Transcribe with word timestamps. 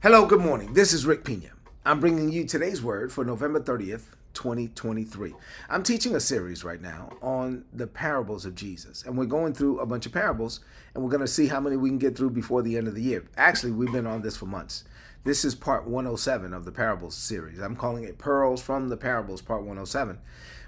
Hello, 0.00 0.26
good 0.26 0.40
morning. 0.40 0.74
This 0.74 0.92
is 0.92 1.06
Rick 1.06 1.24
Pina. 1.24 1.48
I'm 1.84 1.98
bringing 1.98 2.30
you 2.30 2.44
today's 2.44 2.80
word 2.80 3.10
for 3.10 3.24
November 3.24 3.58
30th, 3.58 4.04
2023. 4.32 5.34
I'm 5.68 5.82
teaching 5.82 6.14
a 6.14 6.20
series 6.20 6.62
right 6.62 6.80
now 6.80 7.10
on 7.20 7.64
the 7.72 7.88
parables 7.88 8.46
of 8.46 8.54
Jesus, 8.54 9.02
and 9.02 9.18
we're 9.18 9.24
going 9.24 9.54
through 9.54 9.80
a 9.80 9.86
bunch 9.86 10.06
of 10.06 10.12
parables, 10.12 10.60
and 10.94 11.02
we're 11.02 11.10
going 11.10 11.22
to 11.22 11.26
see 11.26 11.48
how 11.48 11.58
many 11.58 11.76
we 11.76 11.88
can 11.88 11.98
get 11.98 12.16
through 12.16 12.30
before 12.30 12.62
the 12.62 12.76
end 12.76 12.86
of 12.86 12.94
the 12.94 13.02
year. 13.02 13.24
Actually, 13.36 13.72
we've 13.72 13.90
been 13.90 14.06
on 14.06 14.22
this 14.22 14.36
for 14.36 14.46
months. 14.46 14.84
This 15.24 15.44
is 15.44 15.56
part 15.56 15.88
107 15.88 16.54
of 16.54 16.64
the 16.64 16.70
parables 16.70 17.16
series. 17.16 17.58
I'm 17.58 17.74
calling 17.74 18.04
it 18.04 18.18
Pearls 18.18 18.62
from 18.62 18.90
the 18.90 18.96
Parables, 18.96 19.42
part 19.42 19.62
107. 19.62 20.20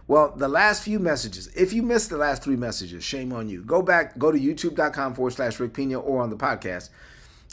Well, 0.08 0.34
the 0.36 0.48
last 0.48 0.82
few 0.82 0.98
messages, 0.98 1.46
if 1.54 1.72
you 1.72 1.84
missed 1.84 2.10
the 2.10 2.16
last 2.16 2.42
three 2.42 2.56
messages, 2.56 3.04
shame 3.04 3.32
on 3.32 3.48
you. 3.48 3.62
Go 3.62 3.80
back, 3.80 4.18
go 4.18 4.32
to 4.32 4.38
youtube.com 4.40 5.14
forward 5.14 5.34
slash 5.34 5.60
Rick 5.60 5.74
Pina 5.74 6.00
or 6.00 6.20
on 6.20 6.30
the 6.30 6.36
podcast 6.36 6.88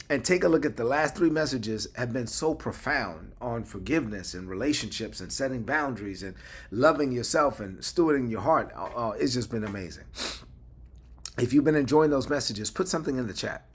and 0.09 0.23
take 0.23 0.43
a 0.43 0.47
look 0.47 0.65
at 0.65 0.77
the 0.77 0.83
last 0.85 1.15
three 1.15 1.29
messages 1.29 1.87
have 1.95 2.13
been 2.13 2.27
so 2.27 2.55
profound 2.55 3.33
on 3.41 3.63
forgiveness 3.63 4.33
and 4.33 4.49
relationships 4.49 5.19
and 5.19 5.31
setting 5.31 5.63
boundaries 5.63 6.23
and 6.23 6.35
loving 6.71 7.11
yourself 7.11 7.59
and 7.59 7.79
stewarding 7.79 8.29
your 8.31 8.41
heart. 8.41 8.71
Uh, 8.75 9.11
it's 9.19 9.33
just 9.33 9.51
been 9.51 9.65
amazing. 9.65 10.05
If 11.37 11.51
you've 11.53 11.65
been 11.65 11.75
enjoying 11.75 12.09
those 12.09 12.29
messages, 12.29 12.71
put 12.71 12.87
something 12.87 13.17
in 13.17 13.27
the 13.27 13.33
chat. 13.33 13.67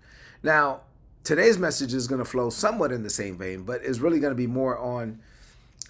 Now, 0.43 0.81
today's 1.23 1.59
message 1.59 1.93
is 1.93 2.09
going 2.09 2.19
to 2.19 2.25
flow 2.25 2.51
somewhat 2.51 2.93
in 2.93 3.03
the 3.03 3.11
same 3.11 3.37
vein, 3.37 3.65
but 3.65 3.85
is 3.85 4.01
really 4.01 4.19
going 4.19 4.33
to 4.33 4.37
be 4.37 4.47
more 4.47 4.79
on 4.79 5.21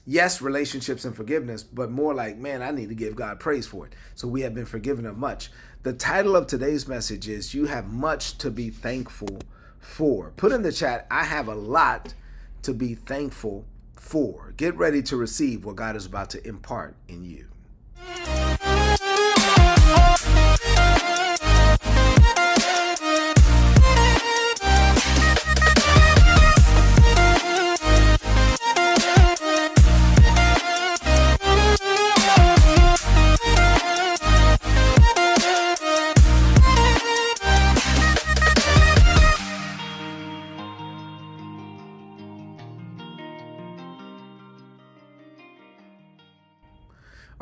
yes, 0.05 0.43
relationships 0.43 1.05
and 1.05 1.15
forgiveness, 1.15 1.63
but 1.63 1.91
more 1.91 2.15
like, 2.15 2.37
man, 2.37 2.63
I 2.63 2.73
need 2.73 2.89
to 2.89 2.95
give 2.95 3.15
God 3.15 3.39
praise 3.39 3.67
for 3.67 3.87
it. 3.87 3.95
So 4.17 4.27
we 4.27 4.41
have 4.43 4.55
been 4.55 4.67
forgiven 4.67 5.07
of 5.07 5.17
much. 5.17 5.51
The 5.85 5.93
title 5.93 6.37
of 6.37 6.47
today's 6.47 6.89
message 6.89 7.29
is 7.29 7.55
You 7.55 7.67
Have 7.67 7.93
Much 7.93 8.39
to 8.39 8.51
Be 8.51 8.71
Thankful 8.71 9.39
For. 9.83 10.33
Put 10.37 10.53
in 10.53 10.63
the 10.63 10.73
chat, 10.73 11.07
I 11.11 11.25
have 11.25 11.49
a 11.49 11.55
lot 11.55 12.15
to 12.63 12.73
be 12.73 12.95
thankful 12.95 13.67
for. 13.95 14.55
Get 14.57 14.77
ready 14.77 15.03
to 15.03 15.17
receive 15.17 15.65
what 15.65 15.77
God 15.77 15.97
is 15.97 16.07
about 16.07 16.31
to 16.31 16.47
impart 16.47 16.97
in 17.09 17.25
you. 17.25 17.52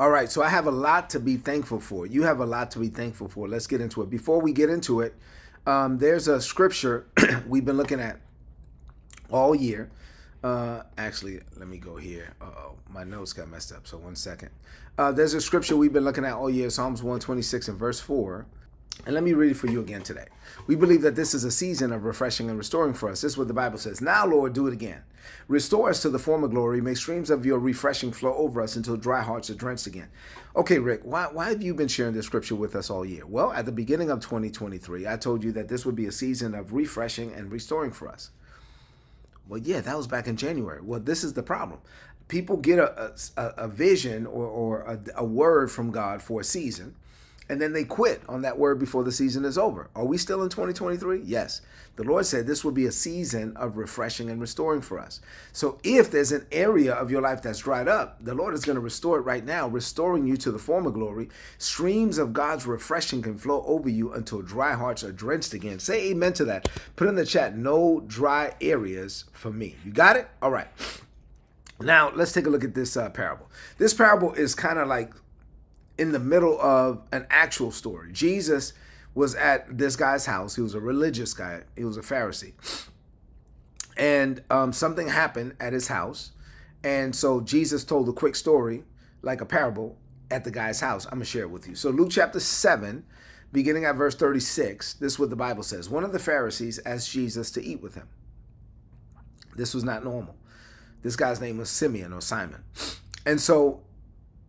All 0.00 0.08
right, 0.08 0.32
so 0.32 0.42
I 0.42 0.48
have 0.48 0.66
a 0.66 0.70
lot 0.70 1.10
to 1.10 1.20
be 1.20 1.36
thankful 1.36 1.78
for. 1.78 2.06
You 2.06 2.22
have 2.22 2.40
a 2.40 2.46
lot 2.46 2.70
to 2.70 2.78
be 2.78 2.88
thankful 2.88 3.28
for. 3.28 3.46
Let's 3.46 3.66
get 3.66 3.82
into 3.82 4.00
it. 4.00 4.08
Before 4.08 4.40
we 4.40 4.50
get 4.50 4.70
into 4.70 5.02
it, 5.02 5.14
um, 5.66 5.98
there's 5.98 6.26
a 6.26 6.40
scripture 6.40 7.04
we've 7.46 7.66
been 7.66 7.76
looking 7.76 8.00
at 8.00 8.18
all 9.30 9.54
year. 9.54 9.90
Uh, 10.42 10.84
actually, 10.96 11.40
let 11.58 11.68
me 11.68 11.76
go 11.76 11.96
here. 11.96 12.32
oh, 12.40 12.76
my 12.88 13.04
notes 13.04 13.34
got 13.34 13.50
messed 13.50 13.72
up. 13.72 13.86
So 13.86 13.98
one 13.98 14.16
second. 14.16 14.48
Uh, 14.96 15.12
there's 15.12 15.34
a 15.34 15.40
scripture 15.40 15.76
we've 15.76 15.92
been 15.92 16.06
looking 16.06 16.24
at 16.24 16.32
all 16.32 16.48
year, 16.48 16.70
Psalms 16.70 17.02
126 17.02 17.68
and 17.68 17.78
verse 17.78 18.00
4. 18.00 18.46
And 19.06 19.14
let 19.14 19.24
me 19.24 19.32
read 19.32 19.52
it 19.52 19.56
for 19.56 19.66
you 19.66 19.80
again 19.80 20.02
today. 20.02 20.26
We 20.66 20.76
believe 20.76 21.02
that 21.02 21.16
this 21.16 21.34
is 21.34 21.44
a 21.44 21.50
season 21.50 21.92
of 21.92 22.04
refreshing 22.04 22.50
and 22.50 22.58
restoring 22.58 22.92
for 22.92 23.08
us. 23.08 23.22
This 23.22 23.32
is 23.32 23.38
what 23.38 23.48
the 23.48 23.54
Bible 23.54 23.78
says. 23.78 24.00
Now, 24.00 24.26
Lord, 24.26 24.52
do 24.52 24.66
it 24.66 24.72
again. 24.72 25.02
Restore 25.48 25.90
us 25.90 26.02
to 26.02 26.10
the 26.10 26.18
former 26.18 26.48
glory. 26.48 26.80
Make 26.80 26.96
streams 26.96 27.30
of 27.30 27.46
your 27.46 27.58
refreshing 27.58 28.12
flow 28.12 28.34
over 28.34 28.60
us 28.60 28.76
until 28.76 28.96
dry 28.96 29.22
hearts 29.22 29.48
are 29.48 29.54
drenched 29.54 29.86
again. 29.86 30.08
Okay, 30.54 30.78
Rick, 30.78 31.00
why, 31.04 31.24
why 31.24 31.48
have 31.48 31.62
you 31.62 31.74
been 31.74 31.88
sharing 31.88 32.14
this 32.14 32.26
scripture 32.26 32.54
with 32.54 32.76
us 32.76 32.90
all 32.90 33.04
year? 33.04 33.26
Well, 33.26 33.52
at 33.52 33.64
the 33.64 33.72
beginning 33.72 34.10
of 34.10 34.20
2023, 34.20 35.06
I 35.06 35.16
told 35.16 35.42
you 35.42 35.52
that 35.52 35.68
this 35.68 35.86
would 35.86 35.96
be 35.96 36.06
a 36.06 36.12
season 36.12 36.54
of 36.54 36.72
refreshing 36.72 37.32
and 37.32 37.50
restoring 37.50 37.92
for 37.92 38.08
us. 38.08 38.30
Well, 39.48 39.60
yeah, 39.60 39.80
that 39.80 39.96
was 39.96 40.06
back 40.06 40.28
in 40.28 40.36
January. 40.36 40.80
Well, 40.82 41.00
this 41.00 41.24
is 41.24 41.32
the 41.32 41.42
problem. 41.42 41.80
People 42.28 42.56
get 42.56 42.78
a, 42.78 43.12
a, 43.36 43.46
a 43.64 43.68
vision 43.68 44.26
or, 44.26 44.46
or 44.46 44.80
a, 44.82 45.00
a 45.16 45.24
word 45.24 45.70
from 45.72 45.90
God 45.90 46.22
for 46.22 46.42
a 46.42 46.44
season 46.44 46.94
and 47.50 47.60
then 47.60 47.72
they 47.72 47.82
quit 47.82 48.22
on 48.28 48.42
that 48.42 48.60
word 48.60 48.78
before 48.78 49.02
the 49.02 49.10
season 49.10 49.44
is 49.44 49.58
over. 49.58 49.90
Are 49.96 50.04
we 50.04 50.16
still 50.18 50.44
in 50.44 50.50
2023? 50.50 51.22
Yes. 51.24 51.62
The 51.96 52.04
Lord 52.04 52.24
said 52.24 52.46
this 52.46 52.64
will 52.64 52.70
be 52.70 52.86
a 52.86 52.92
season 52.92 53.56
of 53.56 53.76
refreshing 53.76 54.30
and 54.30 54.40
restoring 54.40 54.82
for 54.82 55.00
us. 55.00 55.20
So 55.52 55.80
if 55.82 56.12
there's 56.12 56.30
an 56.30 56.46
area 56.52 56.94
of 56.94 57.10
your 57.10 57.20
life 57.20 57.42
that's 57.42 57.58
dried 57.58 57.88
up, 57.88 58.24
the 58.24 58.34
Lord 58.34 58.54
is 58.54 58.64
going 58.64 58.76
to 58.76 58.80
restore 58.80 59.18
it 59.18 59.22
right 59.22 59.44
now, 59.44 59.66
restoring 59.66 60.28
you 60.28 60.36
to 60.36 60.52
the 60.52 60.60
former 60.60 60.92
glory. 60.92 61.28
Streams 61.58 62.18
of 62.18 62.32
God's 62.32 62.66
refreshing 62.66 63.20
can 63.20 63.36
flow 63.36 63.64
over 63.66 63.88
you 63.88 64.12
until 64.12 64.42
dry 64.42 64.74
hearts 64.74 65.02
are 65.02 65.10
drenched 65.10 65.52
again. 65.52 65.80
Say 65.80 66.10
amen 66.10 66.34
to 66.34 66.44
that. 66.44 66.68
Put 66.94 67.08
in 67.08 67.16
the 67.16 67.26
chat, 67.26 67.56
no 67.56 68.04
dry 68.06 68.54
areas 68.60 69.24
for 69.32 69.50
me. 69.50 69.74
You 69.84 69.90
got 69.90 70.14
it? 70.14 70.28
All 70.40 70.52
right. 70.52 70.68
Now, 71.80 72.12
let's 72.14 72.30
take 72.30 72.46
a 72.46 72.50
look 72.50 72.62
at 72.62 72.74
this 72.74 72.96
uh, 72.96 73.10
parable. 73.10 73.50
This 73.78 73.92
parable 73.92 74.34
is 74.34 74.54
kind 74.54 74.78
of 74.78 74.86
like 74.86 75.12
in 76.00 76.12
the 76.12 76.18
middle 76.18 76.58
of 76.60 77.02
an 77.12 77.26
actual 77.28 77.70
story. 77.70 78.10
Jesus 78.10 78.72
was 79.14 79.34
at 79.34 79.76
this 79.76 79.96
guy's 79.96 80.24
house. 80.24 80.56
He 80.56 80.62
was 80.62 80.74
a 80.74 80.80
religious 80.80 81.34
guy, 81.34 81.60
he 81.76 81.84
was 81.84 81.98
a 81.98 82.00
Pharisee. 82.00 82.54
And 83.98 84.42
um, 84.48 84.72
something 84.72 85.08
happened 85.08 85.56
at 85.60 85.74
his 85.74 85.88
house. 85.88 86.30
And 86.82 87.14
so 87.14 87.42
Jesus 87.42 87.84
told 87.84 88.08
a 88.08 88.14
quick 88.14 88.34
story, 88.34 88.82
like 89.20 89.42
a 89.42 89.44
parable, 89.44 89.98
at 90.30 90.44
the 90.44 90.50
guy's 90.50 90.80
house. 90.80 91.04
I'm 91.04 91.12
going 91.12 91.20
to 91.20 91.26
share 91.26 91.42
it 91.42 91.50
with 91.50 91.68
you. 91.68 91.74
So, 91.74 91.90
Luke 91.90 92.08
chapter 92.10 92.40
7, 92.40 93.04
beginning 93.52 93.84
at 93.84 93.96
verse 93.96 94.14
36, 94.14 94.94
this 94.94 95.12
is 95.12 95.18
what 95.18 95.28
the 95.28 95.36
Bible 95.36 95.62
says. 95.62 95.90
One 95.90 96.04
of 96.04 96.12
the 96.12 96.18
Pharisees 96.18 96.80
asked 96.86 97.10
Jesus 97.10 97.50
to 97.50 97.62
eat 97.62 97.82
with 97.82 97.94
him. 97.94 98.08
This 99.54 99.74
was 99.74 99.84
not 99.84 100.02
normal. 100.02 100.36
This 101.02 101.16
guy's 101.16 101.40
name 101.40 101.58
was 101.58 101.68
Simeon 101.68 102.14
or 102.14 102.22
Simon. 102.22 102.62
And 103.26 103.38
so 103.40 103.82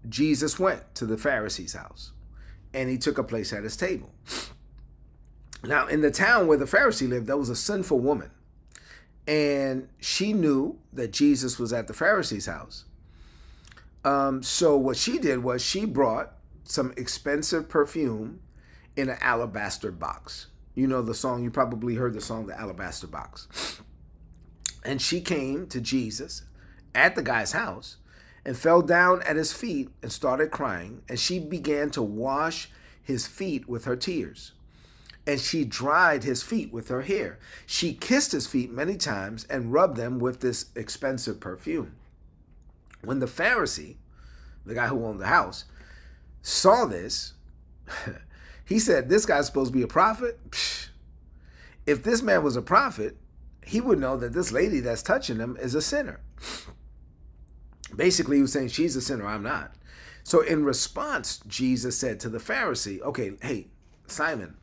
Jesus 0.09 0.59
went 0.59 0.95
to 0.95 1.06
the 1.06 1.17
Pharisee's 1.17 1.73
house 1.73 2.12
and 2.73 2.89
he 2.89 2.97
took 2.97 3.17
a 3.17 3.23
place 3.23 3.53
at 3.53 3.63
his 3.63 3.78
table. 3.78 4.12
Now, 5.63 5.88
in 5.88 6.01
the 6.01 6.12
town 6.12 6.47
where 6.47 6.57
the 6.57 6.66
Pharisee 6.66 7.07
lived, 7.07 7.28
there 7.28 7.38
was 7.38 7.50
a 7.50 7.56
sinful 7.56 8.00
woman. 8.00 8.31
And 9.28 9.89
she 10.00 10.34
knew 10.34 10.79
that 10.94 11.13
Jesus 11.13 11.59
was 11.59 11.72
at 11.72 11.88
the 11.88 11.94
Pharisee's 11.94 12.47
house. 12.47 12.85
Um, 14.03 14.41
so, 14.41 14.75
what 14.75 14.97
she 14.97 15.19
did 15.19 15.44
was 15.44 15.62
she 15.62 15.85
brought 15.85 16.31
some 16.63 16.91
expensive 16.97 17.69
perfume 17.69 18.41
in 18.95 19.09
an 19.09 19.18
alabaster 19.22 19.91
box. 19.91 20.47
You 20.73 20.88
know 20.88 21.01
the 21.01 21.13
song, 21.13 21.44
you 21.44 21.51
probably 21.51 21.95
heard 21.95 22.13
the 22.13 22.22
song, 22.22 22.47
The 22.47 22.59
Alabaster 22.59 23.07
Box. 23.07 23.81
And 24.83 25.01
she 25.01 25.22
came 25.22 25.68
to 25.68 25.81
Jesus 25.81 26.44
at 26.95 27.16
the 27.16 27.22
guy's 27.22 27.51
house 27.51 27.97
and 28.46 28.57
fell 28.57 28.81
down 28.81 29.22
at 29.24 29.35
his 29.35 29.53
feet 29.53 29.90
and 30.02 30.12
started 30.12 30.52
crying. 30.52 31.02
And 31.07 31.19
she 31.19 31.40
began 31.40 31.90
to 31.91 32.02
wash 32.02 32.69
his 33.02 33.28
feet 33.28 33.68
with 33.68 33.85
her 33.85 33.96
tears. 33.96 34.53
And 35.28 35.40
she 35.40 35.63
dried 35.63 36.24
his 36.24 36.41
feet 36.41 36.74
with 36.74 36.88
her 36.90 37.03
hair. 37.03 37.38
She 37.66 37.94
kissed 37.94 38.31
his 38.31 38.47
feet 38.47 38.72
many 38.72 38.97
times 38.97 39.46
and 39.50 39.72
rubbed 39.72 39.96
them 39.96 40.18
with 40.19 40.40
this 40.40 40.66
expensive 40.75 41.40
perfume. 41.40 41.96
When 43.03 43.19
the 43.19 43.28
Pharisee, 43.28 43.97
the 44.66 44.74
guy 44.74 44.88
who 44.88 45.06
owned 45.06 45.19
the 45.19 45.28
house, 45.28 45.66
saw 46.41 46.85
this, 46.85 47.34
he 48.66 48.80
said, 48.80 49.09
This 49.09 49.25
guy's 49.25 49.46
supposed 49.46 49.72
to 49.72 49.78
be 49.78 49.84
a 49.84 49.88
prophet? 49.88 50.40
Psh. 50.50 50.88
If 51.85 52.03
this 52.03 52.22
man 52.22 52.44
was 52.44 52.56
a 52.56 52.62
prophet, 52.62 53.18
he 53.66 53.81
would 53.81 54.00
know 54.00 54.18
that 54.18 54.34
this 54.34 54.51
lady 54.51 54.80
that's 54.80 55.04
touching 55.04 55.38
him 55.38 55.57
is 55.60 55.75
a 55.75 55.81
sinner. 55.81 56.19
Basically, 57.95 58.38
he 58.38 58.41
was 58.41 58.53
saying, 58.53 58.69
She's 58.69 58.95
a 58.95 59.01
sinner, 59.01 59.27
I'm 59.27 59.43
not. 59.43 59.73
So, 60.23 60.41
in 60.41 60.63
response, 60.63 61.39
Jesus 61.47 61.97
said 61.97 62.19
to 62.21 62.29
the 62.29 62.38
Pharisee, 62.38 63.01
Okay, 63.01 63.33
hey, 63.41 63.67
Simon, 64.07 64.55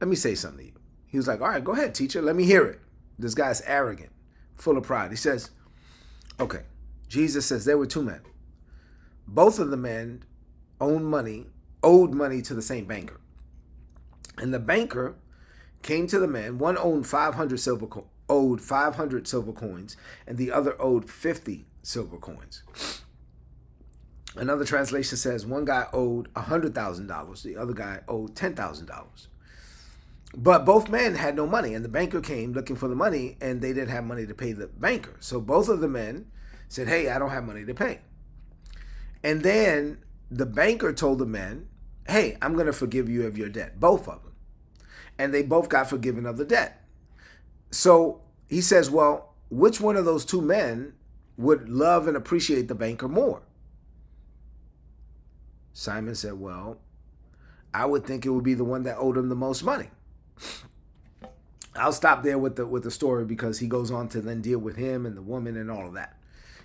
let 0.00 0.08
me 0.08 0.16
say 0.16 0.34
something 0.34 0.58
to 0.58 0.66
you. 0.66 0.80
He 1.06 1.16
was 1.16 1.26
like, 1.26 1.40
All 1.40 1.48
right, 1.48 1.64
go 1.64 1.72
ahead, 1.72 1.94
teacher, 1.94 2.22
let 2.22 2.36
me 2.36 2.44
hear 2.44 2.64
it. 2.66 2.80
This 3.18 3.34
guy's 3.34 3.62
arrogant, 3.62 4.10
full 4.56 4.76
of 4.76 4.84
pride. 4.84 5.10
He 5.10 5.16
says, 5.16 5.50
Okay, 6.38 6.62
Jesus 7.08 7.46
says 7.46 7.64
there 7.64 7.78
were 7.78 7.86
two 7.86 8.02
men. 8.02 8.20
Both 9.26 9.58
of 9.58 9.70
the 9.70 9.76
men 9.76 10.24
owned 10.80 11.06
money, 11.06 11.46
owed 11.82 12.14
money 12.14 12.42
to 12.42 12.54
the 12.54 12.62
same 12.62 12.84
banker. 12.84 13.20
And 14.38 14.52
the 14.52 14.58
banker 14.58 15.16
came 15.82 16.06
to 16.08 16.18
the 16.18 16.28
man, 16.28 16.58
one 16.58 16.76
owned 16.76 17.06
500 17.06 17.58
silver 17.58 17.86
coins 17.86 18.08
owed 18.28 18.60
500 18.60 19.26
silver 19.26 19.52
coins 19.52 19.96
and 20.26 20.36
the 20.36 20.50
other 20.52 20.74
owed 20.80 21.08
50 21.08 21.66
silver 21.82 22.16
coins. 22.16 22.62
Another 24.36 24.64
translation 24.64 25.16
says 25.16 25.46
one 25.46 25.64
guy 25.64 25.86
owed 25.92 26.32
$100,000, 26.34 27.42
the 27.42 27.56
other 27.56 27.72
guy 27.72 28.00
owed 28.06 28.34
$10,000. 28.34 29.26
But 30.36 30.66
both 30.66 30.90
men 30.90 31.14
had 31.14 31.34
no 31.34 31.46
money, 31.46 31.72
and 31.72 31.82
the 31.82 31.88
banker 31.88 32.20
came 32.20 32.52
looking 32.52 32.76
for 32.76 32.88
the 32.88 32.94
money, 32.94 33.38
and 33.40 33.62
they 33.62 33.72
didn't 33.72 33.88
have 33.88 34.04
money 34.04 34.26
to 34.26 34.34
pay 34.34 34.52
the 34.52 34.66
banker. 34.66 35.16
So 35.20 35.40
both 35.40 35.70
of 35.70 35.80
the 35.80 35.88
men 35.88 36.26
said, 36.68 36.88
Hey, 36.88 37.08
I 37.08 37.18
don't 37.18 37.30
have 37.30 37.44
money 37.44 37.64
to 37.64 37.72
pay. 37.72 38.00
And 39.22 39.42
then 39.42 39.98
the 40.30 40.44
banker 40.44 40.92
told 40.92 41.18
the 41.18 41.26
men, 41.26 41.68
Hey, 42.06 42.36
I'm 42.42 42.54
going 42.54 42.66
to 42.66 42.72
forgive 42.72 43.08
you 43.08 43.26
of 43.26 43.38
your 43.38 43.48
debt, 43.48 43.80
both 43.80 44.06
of 44.08 44.22
them. 44.22 44.34
And 45.18 45.32
they 45.32 45.42
both 45.42 45.70
got 45.70 45.88
forgiven 45.88 46.26
of 46.26 46.36
the 46.36 46.44
debt. 46.44 46.85
So 47.76 48.22
he 48.48 48.62
says, 48.62 48.90
Well, 48.90 49.34
which 49.50 49.82
one 49.82 49.96
of 49.96 50.06
those 50.06 50.24
two 50.24 50.40
men 50.40 50.94
would 51.36 51.68
love 51.68 52.08
and 52.08 52.16
appreciate 52.16 52.68
the 52.68 52.74
banker 52.74 53.06
more? 53.06 53.42
Simon 55.74 56.14
said, 56.14 56.40
Well, 56.40 56.78
I 57.74 57.84
would 57.84 58.06
think 58.06 58.24
it 58.24 58.30
would 58.30 58.44
be 58.44 58.54
the 58.54 58.64
one 58.64 58.84
that 58.84 58.96
owed 58.96 59.18
him 59.18 59.28
the 59.28 59.34
most 59.34 59.62
money. 59.62 59.90
I'll 61.76 61.92
stop 61.92 62.22
there 62.22 62.38
with 62.38 62.56
the 62.56 62.66
with 62.66 62.82
the 62.82 62.90
story 62.90 63.26
because 63.26 63.58
he 63.58 63.66
goes 63.66 63.90
on 63.90 64.08
to 64.08 64.22
then 64.22 64.40
deal 64.40 64.58
with 64.58 64.76
him 64.76 65.04
and 65.04 65.14
the 65.14 65.20
woman 65.20 65.58
and 65.58 65.70
all 65.70 65.86
of 65.86 65.92
that. 65.92 66.16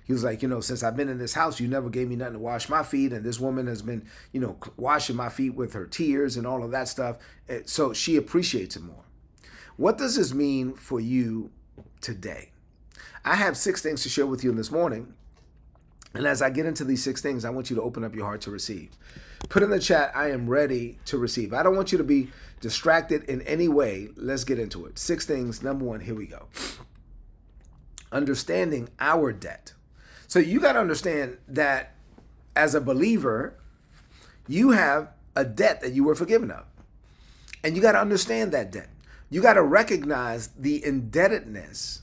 He 0.06 0.13
was 0.13 0.24
like, 0.24 0.42
you 0.42 0.48
know, 0.48 0.62
since 0.62 0.81
I've 0.81 0.96
been 0.96 1.10
in 1.10 1.18
this 1.18 1.34
house, 1.34 1.60
you 1.60 1.68
never 1.68 1.90
gave 1.90 2.08
me 2.08 2.16
nothing 2.16 2.36
to 2.36 2.40
wash 2.40 2.69
my 2.69 2.84
feet, 2.84 3.12
and 3.12 3.25
this 3.25 3.40
woman 3.40 3.68
has 3.68 3.81
been, 3.81 4.08
you 4.31 4.40
know, 4.40 4.58
washing 4.78 5.18
my 5.18 5.28
feet 5.28 5.56
with 5.56 5.74
her 5.74 5.86
tears 5.86 6.38
and 6.38 6.48
all 6.48 6.63
of 6.63 6.72
that 6.72 6.88
stuff. 6.88 7.18
Eh, 7.50 7.63
so 7.66 7.92
she 7.92 8.16
appreciates 8.16 8.78
it 8.78 8.84
more. 8.84 9.04
What 9.81 9.98
does 9.98 10.16
this 10.16 10.31
mean 10.31 10.75
for 10.75 11.00
you 11.00 11.50
today? 12.01 12.51
I 13.25 13.33
have 13.33 13.57
six 13.57 13.81
things 13.81 14.04
to 14.04 14.10
share 14.10 14.28
with 14.28 14.44
you 14.44 14.51
this 14.51 14.69
morning. 14.69 15.16
And 16.13 16.28
as 16.28 16.44
I 16.44 16.51
get 16.51 16.68
into 16.68 16.83
these 16.83 17.04
six 17.04 17.19
things, 17.19 17.45
I 17.45 17.50
want 17.50 17.72
you 17.72 17.75
to 17.78 17.81
open 17.81 18.04
up 18.04 18.13
your 18.13 18.25
heart 18.25 18.42
to 18.42 18.51
receive. 18.51 18.92
Put 19.50 19.63
in 19.63 19.72
the 19.72 19.80
chat, 19.80 20.12
I 20.13 20.30
am 20.30 20.48
ready 20.48 21.00
to 21.06 21.18
receive. 21.18 21.51
I 21.51 21.63
don't 21.63 21.75
want 21.75 21.92
you 21.92 21.98
to 21.98 22.04
be 22.04 22.30
distracted 22.60 23.24
in 23.24 23.42
any 23.42 23.68
way. 23.69 24.10
Let's 24.16 24.44
get 24.44 24.60
into 24.60 24.86
it. 24.86 25.00
Six 25.00 25.25
things. 25.25 25.63
Number 25.63 25.84
one, 25.84 26.00
here 26.00 26.13
we 26.13 26.27
go. 26.27 26.45
Understanding 28.12 28.88
our 29.00 29.34
debt. 29.34 29.74
So 30.27 30.38
you 30.38 30.60
got 30.60 30.74
to 30.74 30.80
understand 30.80 31.39
that 31.48 31.95
as 32.56 32.75
a 32.75 32.81
believer, 32.81 33.56
you 34.48 34.69
have 34.69 35.10
a 35.36 35.44
debt 35.44 35.81
that 35.81 35.94
you 35.94 36.04
were 36.04 36.13
forgiven 36.13 36.51
of. 36.51 36.66
And 37.63 37.75
you 37.75 37.81
got 37.81 37.94
to 37.94 38.00
understand 38.00 38.51
that 38.51 38.72
debt. 38.72 38.91
You 39.31 39.42
got 39.42 39.54
to 39.54 39.63
recognize 39.63 40.50
the 40.50 40.86
indebtedness 40.86 42.01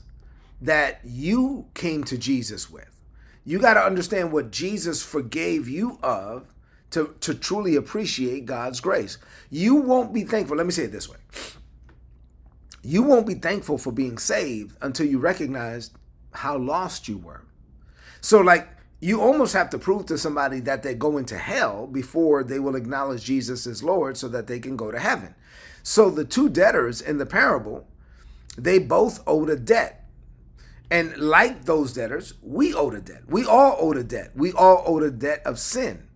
that 0.59 0.99
you 1.05 1.67
came 1.75 2.03
to 2.05 2.17
Jesus 2.17 2.69
with. 2.69 2.99
You 3.45 3.59
got 3.59 3.75
to 3.75 3.81
understand 3.81 4.33
what 4.33 4.51
Jesus 4.51 5.01
forgave 5.01 5.69
you 5.69 5.99
of 6.03 6.47
to, 6.89 7.15
to 7.21 7.35
truly 7.35 7.75
appreciate 7.75 8.45
God's 8.45 8.81
grace. 8.81 9.19
You 9.51 9.75
won't 9.75 10.11
be 10.11 10.23
thankful. 10.23 10.57
Let 10.57 10.65
me 10.65 10.71
say 10.71 10.85
it 10.85 10.91
this 10.91 11.07
way 11.07 11.17
you 12.81 13.03
won't 13.03 13.27
be 13.27 13.35
thankful 13.35 13.77
for 13.77 13.91
being 13.91 14.17
saved 14.17 14.75
until 14.81 15.05
you 15.05 15.19
recognize 15.19 15.91
how 16.31 16.57
lost 16.57 17.07
you 17.07 17.17
were. 17.17 17.43
So, 18.21 18.39
like, 18.39 18.69
you 19.01 19.21
almost 19.21 19.53
have 19.53 19.69
to 19.69 19.77
prove 19.77 20.05
to 20.07 20.17
somebody 20.17 20.59
that 20.61 20.83
they're 20.83 20.93
going 20.93 21.25
to 21.25 21.37
hell 21.37 21.87
before 21.87 22.43
they 22.43 22.59
will 22.59 22.75
acknowledge 22.75 23.23
Jesus 23.23 23.65
as 23.65 23.83
Lord 23.83 24.17
so 24.17 24.27
that 24.27 24.47
they 24.47 24.59
can 24.59 24.75
go 24.75 24.91
to 24.91 24.99
heaven. 24.99 25.35
So, 25.83 26.09
the 26.09 26.25
two 26.25 26.49
debtors 26.49 26.99
in 26.99 27.17
the 27.17 27.25
parable, 27.25 27.87
they 28.57 28.79
both 28.79 29.23
owed 29.25 29.49
a 29.49 29.55
debt. 29.55 30.05
And 30.91 31.15
like 31.17 31.65
those 31.65 31.93
debtors, 31.93 32.33
we 32.41 32.73
owed 32.73 32.95
a 32.95 33.01
debt. 33.01 33.23
We 33.27 33.45
all 33.45 33.77
owed 33.79 33.97
a 33.97 34.03
debt. 34.03 34.31
We 34.35 34.51
all 34.51 34.83
owed 34.85 35.03
a 35.03 35.11
debt 35.11 35.43
of 35.45 35.59
sin. 35.59 36.07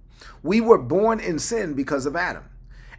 We 0.42 0.60
were 0.60 0.80
born 0.80 1.20
in 1.20 1.40
sin 1.40 1.76
because 1.76 2.06
of 2.06 2.16
Adam. 2.16 2.44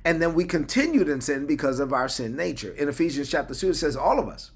And 0.05 0.23
then 0.23 0.35
we 0.35 0.45
continued 0.45 1.09
in 1.09 1.21
sin 1.21 1.47
because 1.47 1.81
of 1.81 1.93
our 1.93 2.09
sin 2.09 2.37
nature. 2.37 2.73
In 2.73 2.89
Ephesians 2.89 3.29
chapter 3.29 3.55
2, 3.55 3.71
it 3.71 3.75
says 3.75 3.97
all 3.97 4.19
of 4.19 4.29
us. 4.29 4.53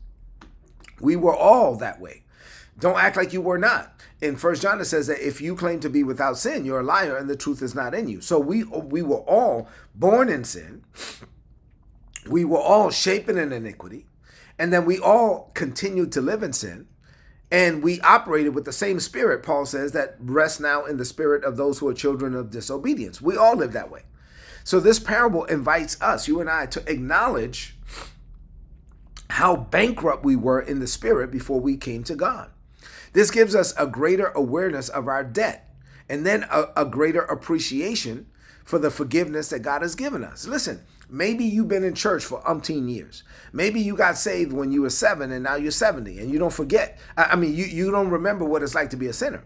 We 1.01 1.17
were 1.17 1.35
all 1.35 1.77
that 1.77 2.01
way. 2.01 2.23
Don't 2.79 2.99
act 2.99 3.17
like 3.17 3.33
you 3.33 3.41
were 3.41 3.59
not. 3.59 4.01
In 4.21 4.37
First 4.37 4.63
John, 4.63 4.81
it 4.81 4.85
says 4.85 5.07
that 5.09 5.27
if 5.27 5.41
you 5.41 5.57
claim 5.57 5.81
to 5.81 5.91
be 5.91 6.05
without 6.05 6.39
sin, 6.39 6.65
you're 6.65 6.81
a 6.81 6.85
liar 6.85 7.17
and 7.17 7.29
the 7.29 7.37
truth 7.37 7.63
is 7.63 7.75
not 7.75 7.95
in 7.95 8.09
you. 8.09 8.21
So 8.21 8.39
we 8.39 8.65
we 8.65 9.03
were 9.03 9.17
all 9.17 9.69
born 9.95 10.29
in 10.29 10.45
sin. 10.45 10.85
We 12.29 12.45
were 12.45 12.59
all 12.59 12.91
shapen 12.91 13.39
in 13.39 13.53
iniquity. 13.53 14.07
And 14.59 14.73
then 14.73 14.85
we 14.85 14.99
all 14.99 15.51
continued 15.55 16.13
to 16.13 16.21
live 16.21 16.43
in 16.43 16.53
sin. 16.53 16.87
And 17.51 17.83
we 17.83 18.01
operated 18.03 18.55
with 18.55 18.67
the 18.67 18.73
same 18.73 19.01
spirit, 19.01 19.43
Paul 19.43 19.65
says, 19.65 19.93
that 19.93 20.17
rests 20.19 20.61
now 20.61 20.85
in 20.85 20.99
the 20.99 21.05
spirit 21.05 21.45
of 21.45 21.57
those 21.57 21.79
who 21.79 21.89
are 21.89 21.95
children 21.95 22.35
of 22.35 22.51
disobedience. 22.51 23.23
We 23.23 23.37
all 23.37 23.57
live 23.57 23.73
that 23.73 23.91
way. 23.91 24.03
So 24.65 24.81
this 24.81 24.99
parable 24.99 25.45
invites 25.45 26.01
us, 26.03 26.29
you 26.29 26.41
and 26.41 26.51
I, 26.51 26.67
to 26.67 26.93
acknowledge 26.93 27.75
how 29.31 29.57
bankrupt 29.57 30.25
we 30.25 30.37
were 30.37 30.61
in 30.61 30.81
the 30.81 30.87
spirit 30.87 31.31
before 31.31 31.61
we 31.61 31.79
came 31.79 32.05
to 32.05 32.15
God. 32.15 32.51
This 33.13 33.31
gives 33.31 33.55
us 33.55 33.75
a 33.79 33.87
greater 33.87 34.29
awareness 34.29 34.89
of 34.89 35.09
our 35.09 35.25
debt 35.25 35.75
and 36.09 36.25
then 36.25 36.45
a, 36.51 36.67
a 36.77 36.85
greater 36.85 37.23
appreciation 37.23 38.27
for 38.65 38.79
the 38.79 38.91
forgiveness 38.91 39.49
that 39.51 39.61
God 39.61 39.83
has 39.83 39.95
given 39.95 40.25
us. 40.25 40.47
Listen, 40.47 40.85
Maybe 41.11 41.45
you've 41.45 41.69
been 41.69 41.85
in 41.85 41.95
church 41.95 42.25
for 42.25 42.43
umpteen 42.43 42.91
years. 42.91 43.23
Maybe 43.53 43.81
you 43.81 43.97
got 43.97 44.19
saved 44.19 44.53
when 44.53 44.73
you 44.73 44.83
were 44.83 44.91
seven 44.91 45.33
and 45.33 45.43
now 45.43 45.55
you're 45.55 45.71
70 45.71 46.19
and 46.19 46.31
you 46.31 46.39
don't 46.39 46.53
forget. 46.53 46.99
I 47.17 47.35
mean, 47.35 47.55
you, 47.55 47.65
you 47.65 47.91
don't 47.91 48.11
remember 48.11 48.45
what 48.45 48.63
it's 48.63 48.75
like 48.75 48.91
to 48.91 48.97
be 48.97 49.07
a 49.07 49.13
sinner. 49.13 49.43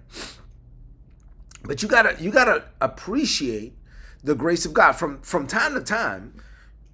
But 1.65 1.81
you 1.81 1.88
gotta 1.88 2.17
you 2.20 2.32
gotta 2.32 2.65
appreciate 2.81 3.76
the 4.25 4.35
grace 4.35 4.67
of 4.67 4.75
God. 4.75 4.93
From 4.93 5.20
from 5.23 5.47
time 5.47 5.75
to 5.75 5.81
time, 5.81 6.35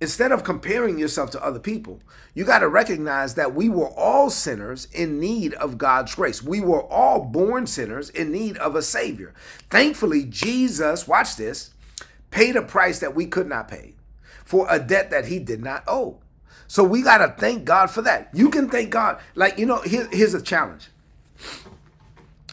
instead 0.00 0.33
of 0.33 0.45
comparing 0.45 0.99
yourself 0.99 1.31
to 1.31 1.45
other 1.45 1.59
people, 1.59 2.00
you 2.35 2.45
got 2.45 2.61
to 2.61 2.69
recognize 2.69 3.35
that 3.35 3.55
we 3.55 3.69
were 3.69 3.89
all 3.89 4.31
sinners 4.31 4.87
in 4.93 5.19
need 5.19 5.55
of 5.55 5.79
God's 5.79 6.15
grace. 6.15 6.43
We 6.43 6.61
were 6.61 6.83
all 6.83 7.25
born 7.25 7.67
sinners 7.67 8.11
in 8.11 8.31
need 8.31 8.56
of 8.59 8.77
a 8.77 8.83
Savior. 8.83 9.35
Thankfully, 9.71 10.25
Jesus, 10.25 11.09
watch 11.09 11.37
this, 11.37 11.71
paid 12.31 12.56
a 12.56 12.62
price 12.62 13.00
that 13.00 13.15
we 13.15 13.27
could 13.27 13.49
not 13.49 13.69
pay 13.69 13.95
for 14.45 14.67
a 14.71 14.79
debt 14.79 15.11
that 15.11 15.27
he 15.27 15.39
did 15.39 15.62
not 15.62 15.85
owe. 15.87 16.19
So 16.69 16.85
we 16.85 17.03
got 17.03 17.19
to 17.19 17.35
thank 17.39 17.65
God 17.65 17.91
for 17.91 18.03
that. 18.03 18.29
You 18.33 18.50
can 18.50 18.69
thank 18.69 18.91
God. 18.91 19.21
Like, 19.35 19.59
you 19.59 19.67
know, 19.67 19.81
here, 19.83 20.09
here's 20.12 20.35
a 20.35 20.43
challenge. 20.43 20.89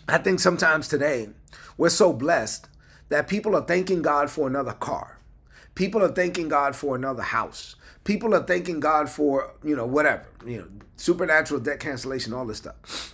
I 0.07 0.17
think 0.17 0.39
sometimes 0.39 0.87
today 0.87 1.29
we're 1.77 1.89
so 1.89 2.13
blessed 2.13 2.67
that 3.09 3.27
people 3.27 3.55
are 3.55 3.65
thanking 3.65 4.01
God 4.01 4.29
for 4.29 4.47
another 4.47 4.73
car. 4.73 5.14
People 5.75 6.01
are 6.03 6.11
thanking 6.11 6.47
God 6.47 6.75
for 6.75 6.95
another 6.95 7.23
house. 7.23 7.75
People 8.05 8.33
are 8.33 8.43
thanking 8.43 8.79
God 8.79 9.09
for, 9.09 9.53
you 9.63 9.75
know, 9.75 9.85
whatever, 9.85 10.25
you 10.45 10.59
know, 10.59 10.67
supernatural 10.95 11.59
debt 11.59 11.79
cancellation, 11.79 12.33
all 12.33 12.45
this 12.45 12.57
stuff. 12.57 13.13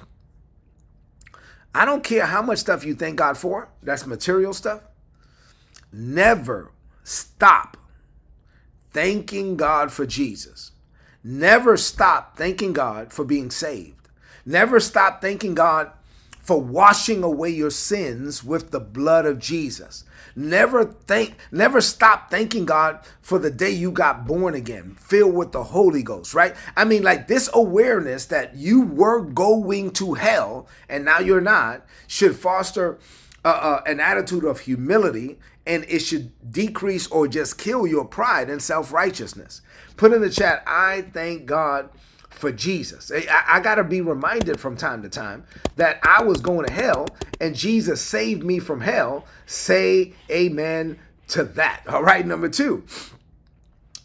I 1.74 1.86
don't 1.86 2.04
care 2.04 2.26
how 2.26 2.42
much 2.42 2.60
stuff 2.60 2.86
you 2.86 2.94
thank 2.94 3.16
God 3.16 3.38
for, 3.38 3.70
that's 3.82 4.06
material 4.06 4.54
stuff. 4.54 4.82
Never 5.92 6.72
stop 7.04 7.78
thanking 8.92 9.56
God 9.58 9.92
for 9.92 10.06
Jesus. 10.06 10.72
Never 11.24 11.78
stop 11.78 12.38
thanking 12.38 12.74
God 12.74 13.14
for 13.14 13.24
being 13.24 13.50
saved. 13.52 14.10
Never 14.46 14.80
stop 14.80 15.22
thanking 15.22 15.56
God 15.56 15.92
for 16.42 16.60
washing 16.60 17.24
away 17.24 17.50
your 17.50 17.70
sins 17.70 18.44
with 18.44 18.72
the 18.72 18.80
blood 18.80 19.26
of 19.26 19.40
Jesus. 19.40 20.04
Never 20.36 20.86
thank 20.86 21.36
never 21.52 21.82
stop 21.82 22.32
thanking 22.32 22.66
God 22.66 23.00
for 23.22 23.38
the 23.38 23.52
day 23.52 23.70
you 23.70 23.92
got 23.92 24.26
born 24.26 24.56
again, 24.56 24.96
filled 25.00 25.36
with 25.36 25.52
the 25.52 25.64
Holy 25.64 26.04
Ghost, 26.04 26.34
right? 26.34 26.56
I 26.76 26.86
mean 26.86 27.04
like 27.04 27.28
this 27.28 27.50
awareness 27.54 28.26
that 28.28 28.56
you 28.56 28.82
were 28.82 29.22
going 29.22 29.92
to 29.92 30.14
hell 30.14 30.68
and 30.90 31.06
now 31.06 31.20
you're 31.20 31.42
not 31.42 31.86
should 32.08 32.36
foster 32.36 32.98
uh, 33.44 33.48
uh, 33.48 33.84
an 33.86 34.00
attitude 34.00 34.46
of 34.46 34.62
humility 34.62 35.38
and 35.66 35.86
it 35.88 36.00
should 36.00 36.32
decrease 36.52 37.08
or 37.08 37.28
just 37.28 37.58
kill 37.58 37.86
your 37.86 38.06
pride 38.06 38.50
and 38.50 38.62
self 38.62 38.92
righteousness. 38.92 39.62
Put 39.98 40.14
in 40.14 40.22
the 40.22 40.30
chat, 40.30 40.64
I 40.66 41.02
thank 41.14 41.46
God 41.46 41.90
for 42.42 42.52
Jesus. 42.52 43.12
I, 43.14 43.44
I 43.48 43.60
got 43.60 43.76
to 43.76 43.84
be 43.84 44.02
reminded 44.02 44.60
from 44.60 44.76
time 44.76 45.04
to 45.04 45.10
time 45.10 45.46
that 45.76 46.00
I 46.04 46.24
was 46.24 46.42
going 46.42 46.66
to 46.66 46.74
hell 46.74 47.08
and 47.40 47.56
Jesus 47.56 48.02
saved 48.02 48.44
me 48.44 48.60
from 48.60 48.82
hell. 48.82 49.26
Say 49.46 50.14
amen 50.30 51.00
to 51.30 51.44
that. 51.44 51.84
All 51.88 52.04
right, 52.04 52.26
number 52.26 52.50
two 52.50 52.84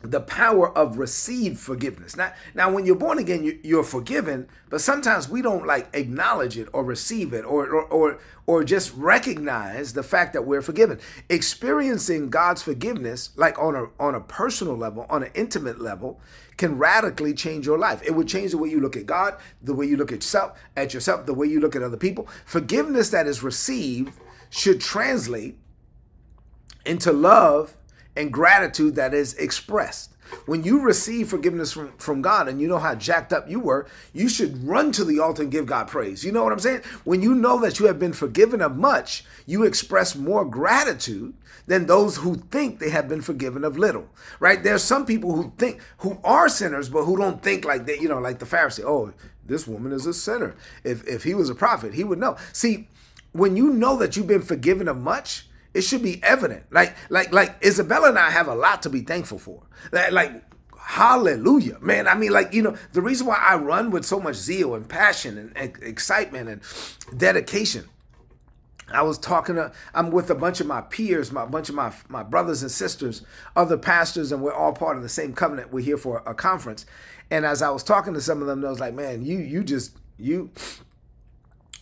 the 0.03 0.21
power 0.21 0.77
of 0.77 0.99
received 0.99 1.59
forgiveness. 1.59 2.17
Now, 2.17 2.33
now 2.55 2.71
when 2.71 2.85
you're 2.85 2.97
born 2.97 3.19
again, 3.19 3.61
you, 3.63 3.81
are 3.81 3.85
forgiven, 3.85 4.49
but 4.69 4.81
sometimes 4.81 5.29
we 5.29 5.43
don't 5.43 5.67
like 5.67 5.89
acknowledge 5.95 6.59
it 6.59 6.69
or 6.73 6.85
receive 6.85 7.33
it 7.33 7.45
or, 7.45 7.67
or 7.69 7.85
or 7.85 8.19
or 8.47 8.63
just 8.63 8.95
recognize 8.95 9.95
the 9.95 10.03
fact 10.03 10.33
that 10.35 10.47
we're 10.47 10.63
forgiven. 10.63 11.01
Experiencing 11.29 12.29
God's 12.31 12.63
forgiveness, 12.63 13.31
like 13.37 13.59
on 13.59 13.75
a 13.75 13.87
on 13.99 14.15
a 14.15 14.21
personal 14.21 14.77
level, 14.77 15.07
on 15.09 15.23
an 15.23 15.31
intimate 15.35 15.81
level, 15.81 16.21
can 16.57 16.79
radically 16.79 17.33
change 17.33 17.67
your 17.67 17.79
life. 17.79 18.03
It 18.05 18.15
would 18.15 18.29
change 18.29 18.51
the 18.51 18.59
way 18.59 18.69
you 18.69 18.81
look 18.81 18.97
at 18.97 19.07
God, 19.07 19.37
the 19.63 19.75
way 19.75 19.87
you 19.87 19.97
look 19.97 20.13
at 20.13 20.19
yourself, 20.19 20.59
at 20.77 20.93
yourself, 20.93 21.27
the 21.27 21.35
way 21.35 21.47
you 21.47 21.61
look 21.61 21.75
at 21.75 21.83
other 21.83 21.97
people. 21.97 22.29
Forgiveness 22.45 23.11
that 23.11 23.27
is 23.27 23.43
received 23.43 24.13
should 24.51 24.81
translate 24.81 25.59
into 26.85 27.13
love 27.13 27.77
and 28.17 28.33
gratitude 28.33 28.97
that 28.97 29.15
is 29.15 29.35
expressed. 29.35 30.13
When 30.47 30.65
you 30.65 30.81
receive 30.81 31.29
forgiveness 31.29 31.73
from, 31.73 31.93
from 31.99 32.23
God 32.23 32.49
and 32.49 32.61
you 32.61 32.67
know 32.67 32.79
how 32.79 32.95
jacked 32.95 33.33
up 33.33 33.49
you 33.49 33.61
were, 33.61 33.87
you 34.13 34.29
should 34.29 34.67
run 34.67 34.91
to 34.93 35.05
the 35.05 35.21
altar 35.21 35.43
and 35.43 35.53
give 35.53 35.67
God 35.67 35.89
praise. 35.89 36.25
You 36.25 36.33
know 36.33 36.43
what 36.43 36.53
I'm 36.53 36.59
saying? 36.59 36.83
When 37.05 37.23
you 37.23 37.35
know 37.35 37.61
that 37.61 37.79
you 37.79 37.87
have 37.87 37.99
been 37.99 38.13
forgiven 38.13 38.61
of 38.61 38.77
much, 38.77 39.25
you 39.47 39.63
express 39.63 40.17
more 40.17 40.45
gratitude 40.45 41.35
than 41.67 41.87
those 41.87 42.17
who 42.17 42.37
think 42.37 42.79
they 42.79 42.91
have 42.91 43.09
been 43.09 43.23
forgiven 43.23 43.65
of 43.65 43.79
little. 43.79 44.09
Right? 44.41 44.63
There's 44.63 44.83
some 44.83 45.07
people 45.07 45.35
who 45.35 45.53
think 45.59 45.81
who 45.99 46.19
are 46.25 46.49
sinners, 46.49 46.89
but 46.89 47.05
who 47.05 47.17
don't 47.17 47.43
think 47.43 47.65
like 47.65 47.87
that, 47.87 48.01
you 48.01 48.09
know, 48.09 48.19
like 48.19 48.39
the 48.39 48.47
Pharisee. 48.47 48.85
Oh, 48.85 49.13
this 49.45 49.67
woman 49.67 49.93
is 49.93 50.07
a 50.07 50.15
sinner. 50.15 50.57
If 50.85 51.07
if 51.07 51.23
he 51.25 51.35
was 51.35 51.51
a 51.51 51.55
prophet, 51.55 51.95
he 51.95 52.05
would 52.05 52.19
know. 52.19 52.37
See, 52.53 52.89
when 53.33 53.57
you 53.57 53.71
know 53.71 53.97
that 53.97 54.17
you've 54.17 54.27
been 54.27 54.43
forgiven 54.43 54.89
of 54.89 54.97
much, 55.01 55.49
it 55.77 55.83
should 55.83 56.03
be 56.03 56.23
evident. 56.23 56.65
Like, 56.73 56.97
like, 57.11 57.33
like 57.33 57.57
Isabella 57.65 58.09
and 58.09 58.19
I 58.19 58.31
have 58.31 58.49
a 58.49 58.55
lot 58.55 58.83
to 58.83 58.91
be 58.91 59.03
thankful 59.03 59.39
for. 59.39 59.63
Like, 59.93 60.13
like 60.13 60.43
hallelujah, 60.79 61.79
man. 61.81 62.07
I 62.09 62.15
mean, 62.15 62.33
like, 62.33 62.55
you 62.55 62.63
know, 62.63 62.77
the 62.93 63.03
reason 63.03 63.27
why 63.27 63.37
I 63.37 63.57
run 63.57 63.91
with 63.91 64.05
so 64.05 64.21
much 64.21 64.37
zeal 64.37 64.75
and 64.75 64.89
passion 64.89 65.53
and, 65.55 65.77
excitement 65.83 66.49
and 66.49 67.19
dedication. 67.19 67.89
I 68.89 69.03
was 69.03 69.19
talking 69.19 69.57
to, 69.57 69.73
I'm 69.95 70.13
with 70.13 70.31
a 70.31 70.35
bunch 70.35 70.61
of 70.61 70.69
my 70.69 70.81
peers, 70.81 71.33
my 71.33 71.45
bunch 71.45 71.69
of 71.69 71.75
my 71.75 71.93
my 72.09 72.23
brothers 72.23 72.63
and 72.63 72.71
sisters, 72.71 73.25
other 73.57 73.77
pastors, 73.77 74.31
and 74.31 74.41
we're 74.41 74.55
all 74.55 74.73
part 74.73 74.97
of 74.97 75.03
the 75.03 75.09
same 75.09 75.35
covenant. 75.35 75.73
We're 75.73 75.81
here 75.81 75.99
for 75.99 76.23
a 76.25 76.35
conference. 76.35 76.87
And 77.29 77.45
as 77.45 77.63
I 77.63 77.71
was 77.71 77.83
talking 77.83 78.15
to 78.15 78.21
some 78.21 78.41
of 78.41 78.47
them, 78.47 78.65
I 78.65 78.69
was 78.69 78.79
like, 78.79 78.95
man, 78.95 79.25
you 79.25 79.39
you 79.39 79.65
just 79.65 79.97
you 80.19 80.53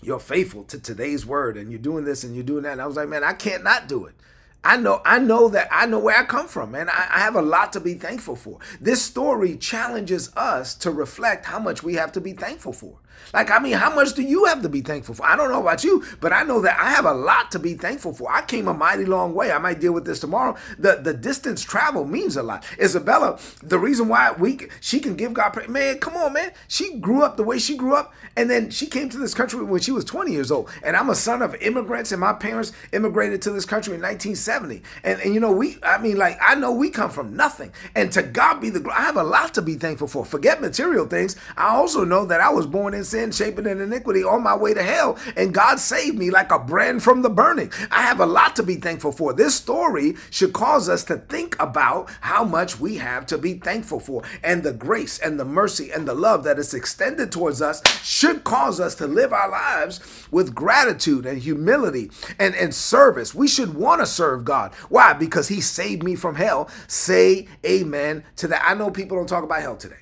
you're 0.04 0.20
faithful 0.20 0.64
to 0.64 0.78
today's 0.78 1.25
word 1.25 1.56
and 1.56 1.70
you're 1.70 1.80
doing 1.80 2.04
this 2.04 2.25
and 2.25 2.34
you're 2.34 2.44
doing 2.44 2.62
that. 2.64 2.73
And 2.73 2.82
I 2.82 2.87
was 2.87 2.96
like, 2.96 3.08
man, 3.08 3.25
I 3.25 3.32
can't 3.32 3.64
not 3.64 3.88
do 3.88 4.04
it. 4.04 4.14
I 4.62 4.78
know, 4.78 5.02
I 5.04 5.18
know 5.18 5.49
that 5.50 5.68
I 5.70 5.84
know 5.84 5.99
where 5.99 6.16
I 6.16 6.25
come 6.25 6.49
from, 6.49 6.70
man. 6.70 6.88
I, 6.88 7.08
I, 7.12 7.18
have 7.20 7.37
a 7.37 7.42
lot 7.42 7.75
to 7.75 7.80
be 7.80 7.94
thankful 7.94 8.34
for. 8.34 8.58
This 8.80 9.02
story 9.02 9.56
challenges 9.58 10.34
us 10.37 10.75
to 10.76 10.90
reflect 10.90 11.44
how 11.44 11.58
much 11.58 11.82
we 11.82 11.94
have 11.94 12.12
to 12.12 12.20
be 12.20 12.32
thankful 12.32 12.73
for. 12.73 12.96
Like, 13.33 13.50
I 13.50 13.59
mean, 13.59 13.75
how 13.75 13.94
much 13.94 14.14
do 14.14 14.23
you 14.23 14.44
have 14.47 14.62
to 14.62 14.68
be 14.68 14.80
thankful 14.80 15.14
for? 15.14 15.26
I 15.26 15.37
don't 15.37 15.50
know 15.50 15.61
about 15.61 15.83
you, 15.85 16.04
but 16.21 16.33
I 16.33 16.42
know 16.44 16.61
that 16.61 16.78
I 16.78 16.90
have 16.90 17.04
a 17.04 17.12
lot 17.12 17.50
to 17.52 17.59
be 17.59 17.75
thankful 17.75 18.12
for. 18.12 18.30
I 18.30 18.42
came 18.42 18.68
a 18.68 18.75
mighty 18.75 19.04
long 19.04 19.35
way. 19.35 19.50
I 19.50 19.59
might 19.59 19.80
deal 19.80 19.92
with 19.92 20.04
this 20.04 20.21
tomorrow. 20.21 20.56
The 20.78 21.00
the 21.02 21.14
distance 21.14 21.62
travel 21.62 22.04
means 22.04 22.37
a 22.37 22.42
lot. 22.42 22.64
Isabella, 22.78 23.38
the 23.62 23.78
reason 23.78 24.09
why 24.09 24.33
we 24.33 24.68
she 24.80 25.00
can 25.00 25.16
give 25.16 25.35
God 25.35 25.50
praise, 25.50 25.68
man, 25.68 25.99
come 25.99 26.16
on, 26.16 26.33
man. 26.33 26.52
She 26.68 26.99
grew 26.99 27.23
up 27.23 27.37
the 27.37 27.42
way 27.42 27.59
she 27.59 27.76
grew 27.76 27.94
up, 27.94 28.14
and 28.37 28.50
then 28.50 28.71
she 28.71 28.87
came 28.87 29.09
to 29.11 29.18
this 29.18 29.35
country 29.35 29.62
when 29.62 29.80
she 29.80 29.92
was 29.92 30.04
20 30.04 30.33
years 30.33 30.50
old. 30.50 30.71
And 30.83 30.97
I'm 30.97 31.11
a 31.11 31.14
son 31.14 31.42
of 31.42 31.54
immigrants, 31.56 32.12
and 32.12 32.21
my 32.21 32.33
parents 32.33 32.73
immigrated 32.92 33.42
to 33.42 33.50
this 33.50 33.64
country 33.64 33.94
in 33.94 34.00
1970. 34.00 34.83
And 35.02 35.21
and 35.21 35.35
you 35.35 35.40
know, 35.40 35.52
we 35.52 35.78
I 35.83 35.99
mean, 35.99 36.16
like 36.16 36.38
I 36.40 36.54
know 36.54 36.73
we 36.73 36.90
come 36.90 37.11
from 37.11 37.37
nothing. 37.37 37.73
And 37.94 38.12
to 38.12 38.23
God 38.23 38.61
be 38.61 38.71
the 38.71 38.88
I 38.90 39.02
have 39.02 39.16
a 39.16 39.23
lot 39.23 39.54
to 39.54 39.62
be 39.62 39.75
thankful 39.75 40.09
for. 40.09 40.25
Forget 40.25 40.61
material 40.61 41.06
things. 41.06 41.37
I 41.56 41.68
also 41.68 42.04
know 42.04 42.25
that 42.26 42.40
I 42.40 42.50
was 42.50 42.66
born 42.66 42.94
in 42.94 43.03
sin, 43.04 43.32
shaping 43.32 43.66
in 43.66 43.80
iniquity 43.80 44.25
on 44.25 44.42
my 44.42 44.56
way 44.56 44.75
to 44.75 44.82
hell. 44.82 45.18
And 45.37 45.54
God 45.54 45.78
saved 45.78 46.18
me 46.18 46.30
like 46.30 46.50
a 46.50 46.58
brand 46.58 47.02
from 47.02 47.23
the 47.23 47.30
burning. 47.30 47.70
I 47.90 48.02
have 48.02 48.20
a 48.20 48.26
lot 48.26 48.56
to 48.56 48.62
be 48.62 48.76
thankful 48.76 49.12
for. 49.12 49.32
This 49.32 49.54
story 49.54 50.14
should 50.30 50.52
cause 50.52 50.88
us 50.88 51.04
to 51.04 51.16
think 51.16 51.56
about 51.61 52.11
how 52.20 52.44
much 52.44 52.80
we 52.80 52.96
have 52.96 53.26
to 53.26 53.38
be 53.38 53.54
thankful 53.54 54.00
for. 54.00 54.23
And 54.42 54.62
the 54.62 54.73
grace 54.73 55.18
and 55.18 55.38
the 55.38 55.44
mercy 55.44 55.90
and 55.90 56.06
the 56.06 56.14
love 56.14 56.44
that 56.44 56.58
is 56.58 56.75
extended 56.75 57.30
towards 57.30 57.62
us 57.62 57.82
should 58.02 58.44
cause 58.44 58.80
us 58.80 58.94
to 58.96 59.06
live 59.06 59.32
our 59.32 59.50
lives 59.50 60.00
with 60.30 60.54
gratitude 60.54 61.26
and 61.26 61.38
humility 61.38 62.11
and, 62.38 62.54
and 62.54 62.75
service. 62.75 63.34
We 63.34 63.49
should 63.49 63.75
want 63.75 64.00
to 64.00 64.06
serve 64.06 64.44
God. 64.44 64.75
Why? 64.88 65.12
Because 65.12 65.49
He 65.49 65.61
saved 65.61 66.02
me 66.02 66.14
from 66.14 66.34
hell. 66.34 66.68
Say 66.87 67.49
amen 67.64 68.25
to 68.37 68.49
that. 68.49 68.64
I 68.66 68.75
know 68.75 68.90
people 68.90 69.16
don't 69.16 69.28
talk 69.28 69.44
about 69.44 69.61
hell 69.61 69.76
today. 69.76 69.96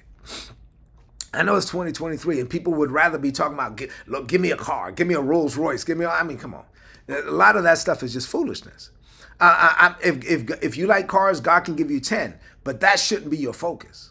I 1.34 1.42
know 1.42 1.56
it's 1.56 1.66
2023 1.66 2.40
and 2.40 2.50
people 2.50 2.74
would 2.74 2.90
rather 2.90 3.18
be 3.18 3.32
talking 3.32 3.54
about, 3.54 3.80
look, 4.06 4.28
give 4.28 4.40
me 4.40 4.50
a 4.50 4.56
car, 4.56 4.92
give 4.92 5.06
me 5.06 5.14
a 5.14 5.20
Rolls 5.20 5.56
Royce, 5.56 5.82
give 5.82 5.96
me, 5.96 6.04
a, 6.04 6.10
I 6.10 6.22
mean, 6.22 6.38
come 6.38 6.54
on. 6.54 6.64
A 7.08 7.30
lot 7.30 7.56
of 7.56 7.62
that 7.64 7.78
stuff 7.78 8.02
is 8.02 8.12
just 8.12 8.28
foolishness. 8.28 8.90
Uh, 9.40 9.44
I, 9.44 9.86
I, 9.86 9.94
if, 10.06 10.24
if, 10.24 10.62
if 10.62 10.76
you 10.76 10.86
like 10.86 11.08
cars, 11.08 11.40
God 11.40 11.60
can 11.60 11.74
give 11.74 11.90
you 11.90 12.00
10, 12.00 12.38
but 12.64 12.80
that 12.80 13.00
shouldn't 13.00 13.30
be 13.30 13.38
your 13.38 13.54
focus. 13.54 14.10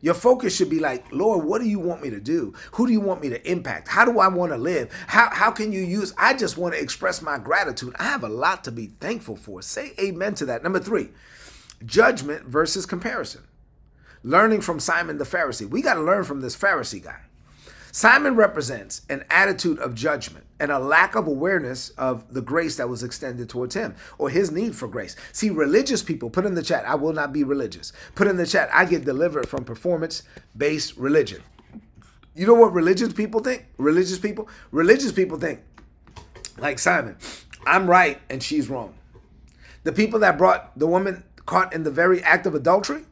Your 0.00 0.14
focus 0.14 0.54
should 0.54 0.68
be 0.68 0.78
like, 0.78 1.10
Lord, 1.12 1.44
what 1.44 1.60
do 1.60 1.68
you 1.68 1.78
want 1.78 2.02
me 2.02 2.10
to 2.10 2.20
do? 2.20 2.52
Who 2.72 2.86
do 2.86 2.92
you 2.92 3.00
want 3.00 3.22
me 3.22 3.28
to 3.30 3.50
impact? 3.50 3.88
How 3.88 4.04
do 4.04 4.18
I 4.18 4.28
want 4.28 4.52
to 4.52 4.58
live? 4.58 4.92
How, 5.06 5.30
how 5.32 5.50
can 5.50 5.72
you 5.72 5.80
use? 5.80 6.12
I 6.18 6.34
just 6.34 6.58
want 6.58 6.74
to 6.74 6.80
express 6.80 7.22
my 7.22 7.38
gratitude. 7.38 7.94
I 7.98 8.04
have 8.04 8.22
a 8.22 8.28
lot 8.28 8.64
to 8.64 8.72
be 8.72 8.86
thankful 8.86 9.36
for. 9.36 9.62
Say 9.62 9.92
amen 9.98 10.34
to 10.34 10.46
that. 10.46 10.62
Number 10.62 10.80
three, 10.80 11.08
judgment 11.84 12.44
versus 12.44 12.86
comparison 12.86 13.42
learning 14.22 14.60
from 14.60 14.80
Simon 14.80 15.18
the 15.18 15.24
Pharisee. 15.24 15.68
We 15.68 15.82
got 15.82 15.94
to 15.94 16.02
learn 16.02 16.24
from 16.24 16.40
this 16.40 16.56
Pharisee 16.56 17.02
guy. 17.02 17.20
Simon 17.92 18.36
represents 18.36 19.02
an 19.08 19.24
attitude 19.30 19.78
of 19.78 19.94
judgment 19.94 20.44
and 20.60 20.70
a 20.70 20.78
lack 20.78 21.14
of 21.14 21.26
awareness 21.26 21.88
of 21.90 22.30
the 22.32 22.42
grace 22.42 22.76
that 22.76 22.90
was 22.90 23.02
extended 23.02 23.48
towards 23.48 23.74
him 23.74 23.94
or 24.18 24.28
his 24.28 24.50
need 24.50 24.76
for 24.76 24.86
grace. 24.86 25.16
See, 25.32 25.48
religious 25.48 26.02
people, 26.02 26.28
put 26.28 26.44
in 26.44 26.54
the 26.54 26.62
chat, 26.62 26.86
I 26.86 26.94
will 26.94 27.14
not 27.14 27.32
be 27.32 27.42
religious. 27.42 27.94
Put 28.14 28.26
in 28.26 28.36
the 28.36 28.46
chat, 28.46 28.68
I 28.70 28.84
get 28.84 29.06
delivered 29.06 29.48
from 29.48 29.64
performance 29.64 30.24
based 30.54 30.96
religion. 30.98 31.42
You 32.34 32.46
know 32.46 32.52
what 32.52 32.74
religious 32.74 33.14
people 33.14 33.40
think? 33.40 33.64
Religious 33.78 34.18
people? 34.18 34.46
Religious 34.72 35.12
people 35.12 35.38
think, 35.38 35.60
like 36.58 36.78
Simon, 36.78 37.16
I'm 37.66 37.88
right 37.88 38.20
and 38.28 38.42
she's 38.42 38.68
wrong. 38.68 38.94
The 39.84 39.92
people 39.92 40.20
that 40.20 40.36
brought 40.36 40.78
the 40.78 40.86
woman 40.86 41.24
caught 41.46 41.72
in 41.72 41.82
the 41.82 41.90
very 41.90 42.22
act 42.22 42.44
of 42.44 42.54
adultery, 42.54 43.04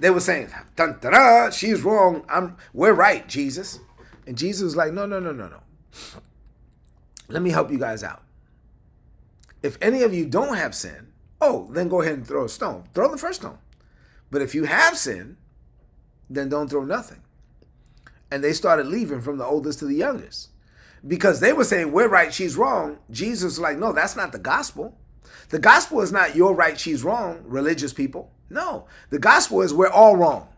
they 0.00 0.10
were 0.10 0.20
saying, 0.20 0.48
dun, 0.76 0.98
dun, 1.00 1.12
dun, 1.12 1.52
she's 1.52 1.82
wrong. 1.82 2.24
I'm 2.28 2.56
we're 2.72 2.92
right, 2.92 3.26
Jesus. 3.28 3.78
And 4.26 4.36
Jesus 4.36 4.62
was 4.62 4.76
like, 4.76 4.92
no, 4.92 5.06
no, 5.06 5.20
no, 5.20 5.32
no, 5.32 5.48
no. 5.48 5.60
Let 7.28 7.42
me 7.42 7.50
help 7.50 7.70
you 7.70 7.78
guys 7.78 8.02
out. 8.02 8.22
If 9.62 9.76
any 9.80 10.02
of 10.02 10.14
you 10.14 10.26
don't 10.26 10.56
have 10.56 10.74
sin, 10.74 11.08
oh, 11.40 11.68
then 11.72 11.88
go 11.88 12.00
ahead 12.00 12.14
and 12.14 12.26
throw 12.26 12.44
a 12.44 12.48
stone. 12.48 12.84
Throw 12.94 13.10
the 13.10 13.18
first 13.18 13.40
stone. 13.40 13.58
But 14.30 14.42
if 14.42 14.54
you 14.54 14.64
have 14.64 14.96
sin, 14.96 15.36
then 16.28 16.48
don't 16.48 16.68
throw 16.68 16.84
nothing. 16.84 17.20
And 18.30 18.42
they 18.42 18.52
started 18.52 18.86
leaving 18.86 19.20
from 19.20 19.38
the 19.38 19.44
oldest 19.44 19.80
to 19.80 19.84
the 19.84 19.96
youngest. 19.96 20.50
Because 21.06 21.40
they 21.40 21.52
were 21.52 21.64
saying, 21.64 21.92
we're 21.92 22.08
right, 22.08 22.32
she's 22.32 22.56
wrong. 22.56 22.98
Jesus 23.10 23.44
was 23.44 23.58
like, 23.58 23.78
no, 23.78 23.92
that's 23.92 24.16
not 24.16 24.32
the 24.32 24.38
gospel. 24.38 24.96
The 25.48 25.58
gospel 25.58 26.00
is 26.00 26.12
not 26.12 26.36
you're 26.36 26.54
right, 26.54 26.78
she's 26.78 27.02
wrong, 27.02 27.42
religious 27.44 27.92
people. 27.92 28.30
No, 28.50 28.86
the 29.10 29.18
gospel 29.18 29.62
is 29.62 29.72
we're 29.72 29.88
all 29.88 30.16
wrong. 30.16 30.48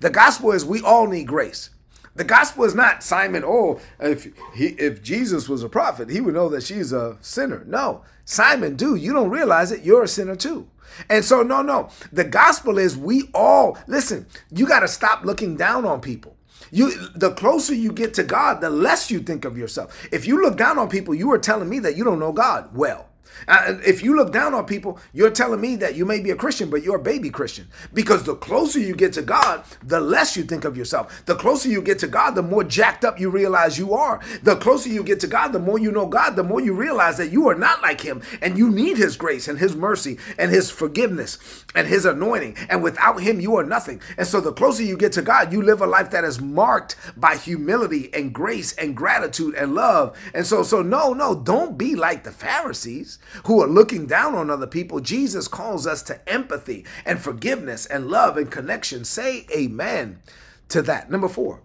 The 0.00 0.10
gospel 0.10 0.52
is 0.52 0.64
we 0.64 0.80
all 0.80 1.08
need 1.08 1.26
grace. 1.26 1.70
The 2.14 2.24
gospel 2.24 2.64
is 2.64 2.74
not 2.74 3.02
Simon, 3.04 3.44
oh, 3.44 3.80
if 4.00 4.26
he 4.54 4.66
if 4.70 5.02
Jesus 5.02 5.48
was 5.48 5.62
a 5.62 5.68
prophet, 5.68 6.10
he 6.10 6.20
would 6.20 6.34
know 6.34 6.48
that 6.48 6.64
she's 6.64 6.92
a 6.92 7.16
sinner. 7.20 7.64
No. 7.66 8.02
Simon, 8.24 8.76
dude, 8.76 9.00
you 9.00 9.12
don't 9.12 9.30
realize 9.30 9.70
it, 9.70 9.84
you're 9.84 10.02
a 10.02 10.08
sinner 10.08 10.34
too. 10.34 10.68
And 11.08 11.24
so 11.24 11.42
no, 11.42 11.62
no. 11.62 11.90
The 12.12 12.24
gospel 12.24 12.78
is 12.78 12.96
we 12.96 13.30
all 13.34 13.78
listen, 13.86 14.26
you 14.50 14.66
got 14.66 14.80
to 14.80 14.88
stop 14.88 15.24
looking 15.24 15.56
down 15.56 15.84
on 15.84 16.00
people. 16.00 16.36
You 16.70 17.08
the 17.14 17.32
closer 17.32 17.74
you 17.74 17.92
get 17.92 18.14
to 18.14 18.24
God, 18.24 18.60
the 18.60 18.70
less 18.70 19.10
you 19.10 19.20
think 19.20 19.44
of 19.44 19.56
yourself. 19.56 20.08
If 20.12 20.26
you 20.26 20.42
look 20.42 20.56
down 20.56 20.76
on 20.76 20.88
people, 20.88 21.14
you 21.14 21.30
are 21.32 21.38
telling 21.38 21.68
me 21.68 21.78
that 21.80 21.96
you 21.96 22.04
don't 22.04 22.18
know 22.18 22.32
God 22.32 22.74
well. 22.74 23.08
If 23.48 24.02
you 24.02 24.16
look 24.16 24.32
down 24.32 24.54
on 24.54 24.66
people, 24.66 24.98
you're 25.12 25.30
telling 25.30 25.60
me 25.60 25.76
that 25.76 25.94
you 25.94 26.04
may 26.04 26.20
be 26.20 26.30
a 26.30 26.36
Christian, 26.36 26.70
but 26.70 26.82
you're 26.82 26.96
a 26.96 27.02
baby 27.02 27.30
Christian. 27.30 27.68
Because 27.94 28.24
the 28.24 28.34
closer 28.34 28.78
you 28.78 28.94
get 28.94 29.12
to 29.14 29.22
God, 29.22 29.64
the 29.82 30.00
less 30.00 30.36
you 30.36 30.42
think 30.42 30.64
of 30.64 30.76
yourself. 30.76 31.24
The 31.26 31.34
closer 31.34 31.68
you 31.68 31.82
get 31.82 31.98
to 32.00 32.08
God, 32.08 32.32
the 32.32 32.42
more 32.42 32.64
jacked 32.64 33.04
up 33.04 33.18
you 33.18 33.30
realize 33.30 33.78
you 33.78 33.94
are. 33.94 34.20
The 34.42 34.56
closer 34.56 34.88
you 34.88 35.02
get 35.02 35.20
to 35.20 35.26
God, 35.26 35.52
the 35.52 35.58
more 35.58 35.78
you 35.78 35.90
know 35.90 36.06
God, 36.06 36.36
the 36.36 36.42
more 36.44 36.60
you 36.60 36.74
realize 36.74 37.16
that 37.18 37.32
you 37.32 37.48
are 37.48 37.54
not 37.54 37.82
like 37.82 38.00
Him 38.00 38.22
and 38.40 38.58
you 38.58 38.70
need 38.70 38.96
His 38.96 39.16
grace 39.16 39.48
and 39.48 39.58
His 39.58 39.76
mercy 39.76 40.18
and 40.38 40.50
His 40.50 40.70
forgiveness 40.70 41.64
and 41.74 41.86
His 41.86 42.04
anointing. 42.04 42.56
And 42.68 42.82
without 42.82 43.20
Him, 43.20 43.40
you 43.40 43.56
are 43.56 43.64
nothing. 43.64 44.00
And 44.16 44.26
so 44.26 44.40
the 44.40 44.52
closer 44.52 44.82
you 44.82 44.96
get 44.96 45.12
to 45.12 45.22
God, 45.22 45.52
you 45.52 45.62
live 45.62 45.80
a 45.80 45.86
life 45.86 46.10
that 46.10 46.24
is 46.24 46.40
marked 46.40 46.96
by 47.16 47.36
humility 47.36 48.10
and 48.12 48.32
grace 48.32 48.72
and 48.74 48.96
gratitude 48.96 49.54
and 49.54 49.74
love. 49.74 50.16
And 50.34 50.46
so, 50.46 50.62
so 50.62 50.82
no, 50.82 51.12
no, 51.12 51.34
don't 51.34 51.78
be 51.78 51.94
like 51.94 52.24
the 52.24 52.32
Pharisees 52.32 53.17
who 53.44 53.62
are 53.62 53.68
looking 53.68 54.06
down 54.06 54.34
on 54.34 54.50
other 54.50 54.66
people, 54.66 55.00
Jesus 55.00 55.48
calls 55.48 55.86
us 55.86 56.02
to 56.04 56.28
empathy 56.28 56.84
and 57.04 57.20
forgiveness 57.20 57.86
and 57.86 58.08
love 58.08 58.36
and 58.36 58.50
connection. 58.50 59.04
Say 59.04 59.46
amen 59.54 60.20
to 60.68 60.82
that. 60.82 61.10
Number 61.10 61.28
four, 61.28 61.60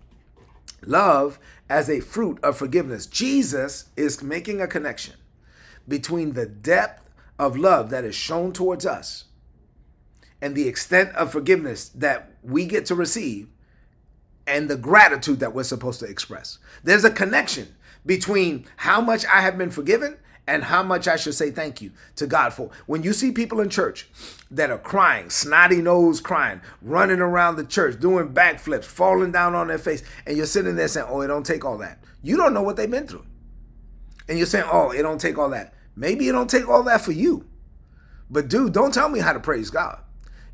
love 0.85 1.39
as 1.69 1.89
a 1.89 1.99
fruit 1.99 2.39
of 2.43 2.57
forgiveness. 2.57 3.05
Jesus 3.05 3.85
is 3.95 4.21
making 4.21 4.61
a 4.61 4.67
connection 4.67 5.15
between 5.87 6.33
the 6.33 6.45
depth 6.45 7.09
of 7.39 7.57
love 7.57 7.89
that 7.89 8.03
is 8.03 8.15
shown 8.15 8.51
towards 8.51 8.85
us 8.85 9.25
and 10.41 10.55
the 10.55 10.67
extent 10.67 11.13
of 11.15 11.31
forgiveness 11.31 11.89
that 11.89 12.31
we 12.43 12.65
get 12.65 12.85
to 12.85 12.95
receive 12.95 13.47
and 14.45 14.69
the 14.69 14.77
gratitude 14.77 15.39
that 15.39 15.53
we're 15.53 15.63
supposed 15.63 15.99
to 16.01 16.05
express. 16.05 16.59
There's 16.83 17.05
a 17.05 17.11
connection 17.11 17.75
between 18.05 18.65
how 18.77 18.99
much 18.99 19.25
I 19.25 19.41
have 19.41 19.57
been 19.57 19.71
forgiven 19.71 20.17
and 20.47 20.63
how 20.63 20.83
much 20.83 21.07
I 21.07 21.15
should 21.15 21.33
say 21.33 21.51
thank 21.51 21.81
you 21.81 21.91
to 22.17 22.27
God 22.27 22.53
for. 22.53 22.69
When 22.85 23.03
you 23.03 23.13
see 23.13 23.31
people 23.31 23.61
in 23.61 23.69
church 23.69 24.09
that 24.51 24.69
are 24.69 24.77
crying, 24.77 25.29
snotty 25.29 25.81
nose 25.81 26.19
crying, 26.19 26.61
running 26.81 27.19
around 27.19 27.55
the 27.55 27.65
church, 27.65 27.99
doing 27.99 28.33
backflips, 28.33 28.85
falling 28.85 29.31
down 29.31 29.55
on 29.55 29.67
their 29.67 29.77
face, 29.77 30.03
and 30.25 30.35
you're 30.35 30.45
sitting 30.45 30.75
there 30.75 30.87
saying, 30.87 31.07
Oh, 31.09 31.21
it 31.21 31.27
don't 31.27 31.45
take 31.45 31.63
all 31.63 31.77
that. 31.79 32.03
You 32.21 32.37
don't 32.37 32.53
know 32.53 32.61
what 32.61 32.75
they've 32.75 32.91
been 32.91 33.07
through. 33.07 33.25
And 34.27 34.37
you're 34.37 34.47
saying, 34.47 34.65
Oh, 34.71 34.91
it 34.91 35.01
don't 35.01 35.21
take 35.21 35.37
all 35.37 35.49
that. 35.49 35.73
Maybe 35.95 36.27
it 36.27 36.33
don't 36.33 36.49
take 36.49 36.67
all 36.67 36.83
that 36.83 37.01
for 37.01 37.11
you. 37.11 37.45
But 38.29 38.47
dude, 38.47 38.73
don't 38.73 38.93
tell 38.93 39.09
me 39.09 39.19
how 39.19 39.33
to 39.33 39.39
praise 39.39 39.69
God. 39.69 39.99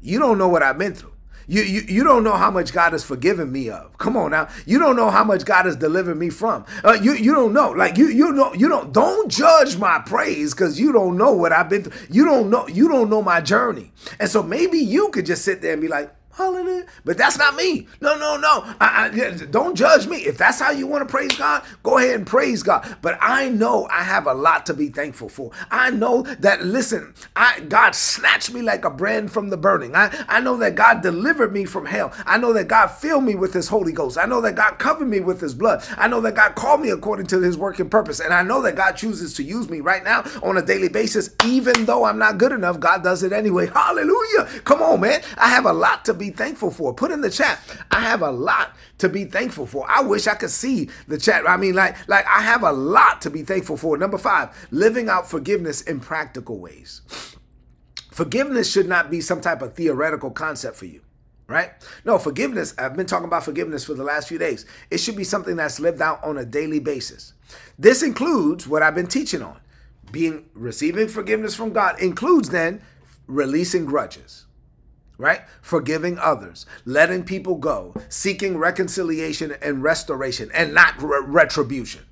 You 0.01 0.19
don't 0.19 0.37
know 0.37 0.47
what 0.49 0.63
I've 0.63 0.77
been 0.77 0.93
through. 0.93 1.13
You, 1.49 1.63
you, 1.63 1.81
you 1.87 2.03
don't 2.03 2.23
know 2.23 2.35
how 2.37 2.51
much 2.51 2.71
God 2.71 2.91
has 2.91 3.03
forgiven 3.03 3.51
me 3.51 3.71
of. 3.71 3.97
Come 3.97 4.15
on 4.15 4.29
now. 4.29 4.49
You 4.67 4.77
don't 4.77 4.95
know 4.95 5.09
how 5.09 5.23
much 5.23 5.45
God 5.45 5.65
has 5.65 5.75
delivered 5.75 6.13
me 6.13 6.29
from. 6.29 6.63
Uh, 6.83 6.93
you, 7.01 7.13
you 7.13 7.33
don't 7.33 7.53
know. 7.53 7.71
Like 7.71 7.97
you, 7.97 8.07
you 8.07 8.31
know, 8.31 8.53
you 8.53 8.69
don't, 8.69 8.93
don't 8.93 9.31
judge 9.31 9.75
my 9.75 9.97
praise 9.97 10.53
because 10.53 10.79
you 10.79 10.91
don't 10.91 11.17
know 11.17 11.33
what 11.33 11.51
I've 11.51 11.67
been 11.67 11.85
through. 11.85 12.07
You 12.07 12.23
don't 12.23 12.51
know, 12.51 12.67
you 12.67 12.87
don't 12.87 13.09
know 13.09 13.23
my 13.23 13.41
journey. 13.41 13.91
And 14.19 14.29
so 14.29 14.43
maybe 14.43 14.77
you 14.77 15.09
could 15.09 15.25
just 15.25 15.43
sit 15.43 15.63
there 15.63 15.73
and 15.73 15.81
be 15.81 15.87
like, 15.87 16.13
Hallelujah. 16.33 16.85
But 17.03 17.17
that's 17.17 17.37
not 17.37 17.55
me. 17.55 17.87
No, 18.01 18.17
no, 18.17 18.37
no. 18.37 18.63
I, 18.79 19.11
I, 19.11 19.45
don't 19.45 19.75
judge 19.75 20.07
me. 20.07 20.17
If 20.19 20.37
that's 20.37 20.59
how 20.59 20.71
you 20.71 20.87
want 20.87 21.07
to 21.07 21.11
praise 21.11 21.35
God, 21.35 21.63
go 21.83 21.97
ahead 21.97 22.15
and 22.15 22.25
praise 22.25 22.63
God. 22.63 22.97
But 23.01 23.17
I 23.21 23.49
know 23.49 23.87
I 23.91 24.03
have 24.03 24.27
a 24.27 24.33
lot 24.33 24.65
to 24.67 24.73
be 24.73 24.87
thankful 24.89 25.29
for. 25.29 25.51
I 25.71 25.91
know 25.91 26.23
that, 26.39 26.63
listen, 26.63 27.13
I, 27.35 27.61
God 27.61 27.95
snatched 27.95 28.53
me 28.53 28.61
like 28.61 28.85
a 28.85 28.89
brand 28.89 29.31
from 29.31 29.49
the 29.49 29.57
burning. 29.57 29.95
I, 29.95 30.25
I 30.29 30.39
know 30.39 30.55
that 30.57 30.75
God 30.75 31.01
delivered 31.01 31.51
me 31.51 31.65
from 31.65 31.85
hell. 31.85 32.13
I 32.25 32.37
know 32.37 32.53
that 32.53 32.67
God 32.67 32.87
filled 32.87 33.23
me 33.25 33.35
with 33.35 33.53
his 33.53 33.67
Holy 33.67 33.91
Ghost. 33.91 34.17
I 34.17 34.25
know 34.25 34.41
that 34.41 34.55
God 34.55 34.79
covered 34.79 35.09
me 35.09 35.19
with 35.19 35.41
his 35.41 35.53
blood. 35.53 35.83
I 35.97 36.07
know 36.07 36.21
that 36.21 36.35
God 36.35 36.55
called 36.55 36.81
me 36.81 36.89
according 36.91 37.27
to 37.27 37.41
his 37.41 37.57
working 37.57 37.89
purpose. 37.89 38.19
And 38.19 38.33
I 38.33 38.43
know 38.43 38.61
that 38.61 38.75
God 38.75 38.93
chooses 38.93 39.33
to 39.35 39.43
use 39.43 39.69
me 39.69 39.81
right 39.81 40.03
now 40.03 40.23
on 40.43 40.57
a 40.57 40.61
daily 40.61 40.89
basis. 40.89 41.31
Even 41.45 41.85
though 41.85 42.05
I'm 42.05 42.19
not 42.19 42.37
good 42.37 42.51
enough, 42.51 42.79
God 42.79 43.03
does 43.03 43.23
it 43.23 43.33
anyway. 43.33 43.67
Hallelujah. 43.67 44.45
Come 44.63 44.81
on, 44.81 45.01
man. 45.01 45.21
I 45.37 45.49
have 45.49 45.65
a 45.65 45.73
lot 45.73 46.05
to 46.05 46.13
be 46.19 46.29
thankful 46.29 46.69
for. 46.69 46.93
Put 46.93 47.11
in 47.11 47.21
the 47.21 47.29
chat. 47.29 47.59
I 47.89 48.01
have 48.01 48.21
a 48.21 48.29
lot 48.29 48.75
to 48.99 49.09
be 49.09 49.25
thankful 49.25 49.65
for. 49.65 49.89
I 49.89 50.01
wish 50.01 50.27
I 50.27 50.35
could 50.35 50.51
see 50.51 50.89
the 51.07 51.17
chat. 51.17 51.49
I 51.49 51.57
mean, 51.57 51.73
like, 51.73 52.07
like 52.07 52.27
I 52.27 52.41
have 52.41 52.63
a 52.63 52.71
lot 52.71 53.21
to 53.21 53.29
be 53.29 53.41
thankful 53.41 53.77
for. 53.77 53.97
Number 53.97 54.17
five, 54.17 54.55
living 54.69 55.09
out 55.09 55.27
forgiveness 55.27 55.81
in 55.81 55.99
practical 55.99 56.59
ways. 56.59 57.01
Forgiveness 58.11 58.71
should 58.71 58.87
not 58.87 59.09
be 59.09 59.21
some 59.21 59.41
type 59.41 59.61
of 59.61 59.73
theoretical 59.73 60.29
concept 60.29 60.75
for 60.75 60.85
you 60.85 61.01
right? 61.49 61.71
No, 62.05 62.19
forgiveness, 62.19 62.75
I've 62.77 62.95
been 62.95 63.07
talking 63.07 63.25
about 63.25 63.43
forgiveness 63.43 63.83
for 63.83 63.95
the 63.95 64.03
last 64.03 64.27
few 64.27 64.37
days. 64.37 64.67
It 64.91 64.99
should 64.99 65.15
be 65.15 65.23
something 65.23 65.55
that's 65.55 65.79
lived 65.79 65.99
out 65.99 66.23
on 66.23 66.37
a 66.37 66.45
daily 66.45 66.79
basis. 66.79 67.33
This 67.77 68.03
includes 68.03 68.67
what 68.67 68.83
I've 68.83 68.93
been 68.93 69.07
teaching 69.07 69.41
on. 69.41 69.59
Being 70.11 70.45
receiving 70.53 71.07
forgiveness 71.07 71.55
from 71.55 71.73
God 71.73 71.99
includes 71.99 72.49
then 72.49 72.81
releasing 73.27 73.85
grudges 73.85 74.45
right? 75.19 75.41
Forgiving 75.61 76.17
others, 76.17 76.65
letting 76.85 77.23
people 77.23 77.55
go, 77.55 77.93
seeking 78.07 78.57
reconciliation 78.57 79.53
and 79.61 79.83
restoration, 79.83 80.49
and 80.53 80.73
not 80.73 80.99
re- 80.99 81.21
retribution, 81.25 82.05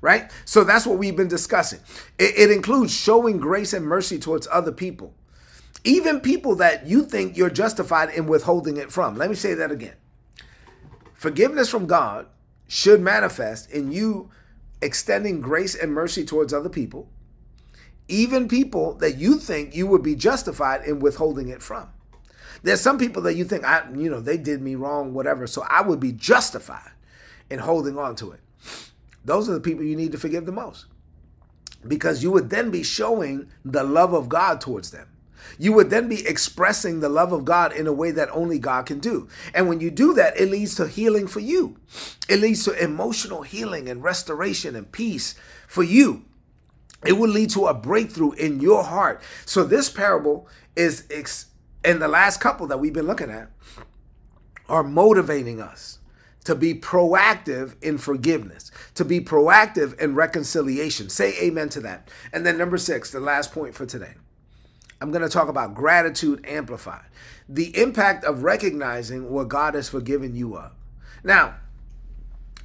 right? 0.00 0.30
So 0.44 0.62
that's 0.62 0.86
what 0.86 0.96
we've 0.96 1.16
been 1.16 1.28
discussing. 1.28 1.80
It, 2.18 2.38
it 2.38 2.50
includes 2.52 2.94
showing 2.94 3.38
grace 3.38 3.72
and 3.72 3.84
mercy 3.84 4.18
towards 4.18 4.46
other 4.50 4.70
people, 4.70 5.12
even 5.82 6.20
people 6.20 6.54
that 6.56 6.86
you 6.86 7.04
think 7.04 7.36
you're 7.36 7.50
justified 7.50 8.10
in 8.10 8.26
withholding 8.26 8.76
it 8.76 8.92
from. 8.92 9.16
Let 9.16 9.28
me 9.28 9.36
say 9.36 9.54
that 9.54 9.72
again. 9.72 9.96
Forgiveness 11.14 11.68
from 11.68 11.86
God 11.86 12.26
should 12.68 13.00
manifest 13.00 13.72
in 13.72 13.90
you 13.90 14.30
extending 14.80 15.40
grace 15.40 15.74
and 15.74 15.92
mercy 15.92 16.24
towards 16.24 16.52
other 16.52 16.68
people, 16.68 17.08
even 18.06 18.46
people 18.46 18.94
that 18.94 19.16
you 19.16 19.36
think 19.38 19.74
you 19.74 19.88
would 19.88 20.02
be 20.02 20.14
justified 20.14 20.84
in 20.84 21.00
withholding 21.00 21.48
it 21.48 21.60
from. 21.60 21.88
There's 22.62 22.80
some 22.80 22.98
people 22.98 23.22
that 23.22 23.34
you 23.34 23.44
think 23.44 23.64
I, 23.64 23.82
you 23.94 24.10
know, 24.10 24.20
they 24.20 24.36
did 24.36 24.62
me 24.62 24.74
wrong, 24.74 25.14
whatever. 25.14 25.46
So 25.46 25.64
I 25.68 25.82
would 25.82 26.00
be 26.00 26.12
justified 26.12 26.92
in 27.50 27.58
holding 27.58 27.98
on 27.98 28.16
to 28.16 28.32
it. 28.32 28.40
Those 29.24 29.48
are 29.48 29.54
the 29.54 29.60
people 29.60 29.84
you 29.84 29.96
need 29.96 30.12
to 30.12 30.18
forgive 30.18 30.46
the 30.46 30.52
most. 30.52 30.86
Because 31.86 32.22
you 32.22 32.30
would 32.30 32.50
then 32.50 32.70
be 32.70 32.82
showing 32.82 33.50
the 33.64 33.82
love 33.82 34.12
of 34.12 34.28
God 34.28 34.60
towards 34.60 34.90
them. 34.90 35.08
You 35.58 35.72
would 35.72 35.90
then 35.90 36.08
be 36.08 36.26
expressing 36.26 37.00
the 37.00 37.08
love 37.08 37.32
of 37.32 37.44
God 37.44 37.72
in 37.72 37.86
a 37.86 37.92
way 37.92 38.12
that 38.12 38.30
only 38.30 38.58
God 38.58 38.86
can 38.86 39.00
do. 39.00 39.28
And 39.52 39.68
when 39.68 39.80
you 39.80 39.90
do 39.90 40.14
that, 40.14 40.38
it 40.40 40.48
leads 40.48 40.76
to 40.76 40.86
healing 40.86 41.26
for 41.26 41.40
you. 41.40 41.76
It 42.28 42.40
leads 42.40 42.64
to 42.64 42.82
emotional 42.82 43.42
healing 43.42 43.88
and 43.88 44.02
restoration 44.02 44.76
and 44.76 44.90
peace 44.90 45.34
for 45.66 45.82
you. 45.82 46.24
It 47.04 47.14
will 47.14 47.28
lead 47.28 47.50
to 47.50 47.66
a 47.66 47.74
breakthrough 47.74 48.32
in 48.32 48.60
your 48.60 48.84
heart. 48.84 49.20
So 49.44 49.64
this 49.64 49.90
parable 49.90 50.48
is 50.76 51.06
and 51.84 52.00
the 52.00 52.08
last 52.08 52.40
couple 52.40 52.66
that 52.68 52.78
we've 52.78 52.92
been 52.92 53.06
looking 53.06 53.30
at 53.30 53.50
are 54.68 54.82
motivating 54.82 55.60
us 55.60 55.98
to 56.44 56.54
be 56.54 56.74
proactive 56.74 57.74
in 57.82 57.98
forgiveness, 57.98 58.70
to 58.94 59.04
be 59.04 59.20
proactive 59.20 59.98
in 60.00 60.14
reconciliation. 60.14 61.08
Say 61.08 61.34
amen 61.40 61.68
to 61.70 61.80
that. 61.80 62.08
And 62.32 62.44
then 62.44 62.58
number 62.58 62.78
six, 62.78 63.10
the 63.10 63.20
last 63.20 63.52
point 63.52 63.74
for 63.74 63.86
today. 63.86 64.14
I'm 65.00 65.10
going 65.10 65.22
to 65.22 65.28
talk 65.28 65.48
about 65.48 65.74
gratitude 65.74 66.44
amplified, 66.46 67.04
the 67.48 67.76
impact 67.76 68.24
of 68.24 68.44
recognizing 68.44 69.30
what 69.30 69.48
God 69.48 69.74
has 69.74 69.88
forgiven 69.88 70.36
you 70.36 70.56
of. 70.56 70.72
Now, 71.24 71.56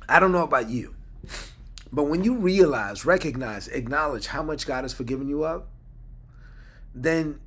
I 0.08 0.20
don't 0.20 0.32
know 0.32 0.44
about 0.44 0.70
you, 0.70 0.96
but 1.92 2.04
when 2.04 2.24
you 2.24 2.36
realize, 2.36 3.06
recognize, 3.06 3.68
acknowledge 3.68 4.28
how 4.28 4.44
much 4.44 4.68
God 4.68 4.84
has 4.84 4.94
forgiven 4.94 5.28
you 5.28 5.46
of, 5.46 5.66
then 6.94 7.40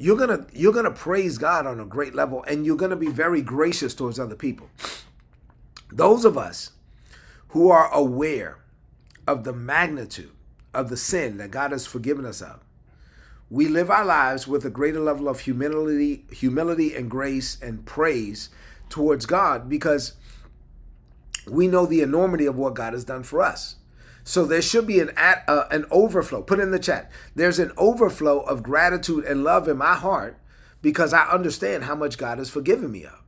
you're 0.00 0.16
gonna 0.16 0.46
you're 0.54 0.72
gonna 0.72 0.90
praise 0.90 1.36
God 1.36 1.66
on 1.66 1.78
a 1.78 1.84
great 1.84 2.14
level, 2.14 2.42
and 2.44 2.64
you're 2.64 2.76
gonna 2.76 2.96
be 2.96 3.10
very 3.10 3.42
gracious 3.42 3.94
towards 3.94 4.18
other 4.18 4.34
people. 4.34 4.70
Those 5.92 6.24
of 6.24 6.38
us 6.38 6.70
who 7.48 7.68
are 7.68 7.92
aware 7.92 8.58
of 9.26 9.44
the 9.44 9.52
magnitude 9.52 10.32
of 10.72 10.88
the 10.88 10.96
sin 10.96 11.36
that 11.36 11.50
God 11.50 11.72
has 11.72 11.86
forgiven 11.86 12.24
us 12.24 12.40
of, 12.40 12.60
we 13.50 13.68
live 13.68 13.90
our 13.90 14.04
lives 14.06 14.48
with 14.48 14.64
a 14.64 14.70
greater 14.70 15.00
level 15.00 15.28
of 15.28 15.40
humility, 15.40 16.24
humility 16.32 16.94
and 16.94 17.10
grace 17.10 17.58
and 17.60 17.84
praise 17.84 18.48
towards 18.88 19.26
God 19.26 19.68
because 19.68 20.14
we 21.46 21.68
know 21.68 21.84
the 21.84 22.00
enormity 22.00 22.46
of 22.46 22.56
what 22.56 22.74
God 22.74 22.94
has 22.94 23.04
done 23.04 23.22
for 23.22 23.42
us. 23.42 23.76
So 24.24 24.44
there 24.44 24.62
should 24.62 24.86
be 24.86 25.00
an 25.00 25.10
uh, 25.16 25.64
an 25.70 25.86
overflow. 25.90 26.42
Put 26.42 26.60
in 26.60 26.70
the 26.70 26.78
chat. 26.78 27.10
There's 27.34 27.58
an 27.58 27.72
overflow 27.76 28.40
of 28.40 28.62
gratitude 28.62 29.24
and 29.24 29.44
love 29.44 29.68
in 29.68 29.76
my 29.76 29.94
heart 29.94 30.38
because 30.82 31.12
I 31.12 31.28
understand 31.28 31.84
how 31.84 31.94
much 31.94 32.18
God 32.18 32.38
has 32.38 32.50
forgiven 32.50 32.90
me 32.92 33.04
of. 33.04 33.22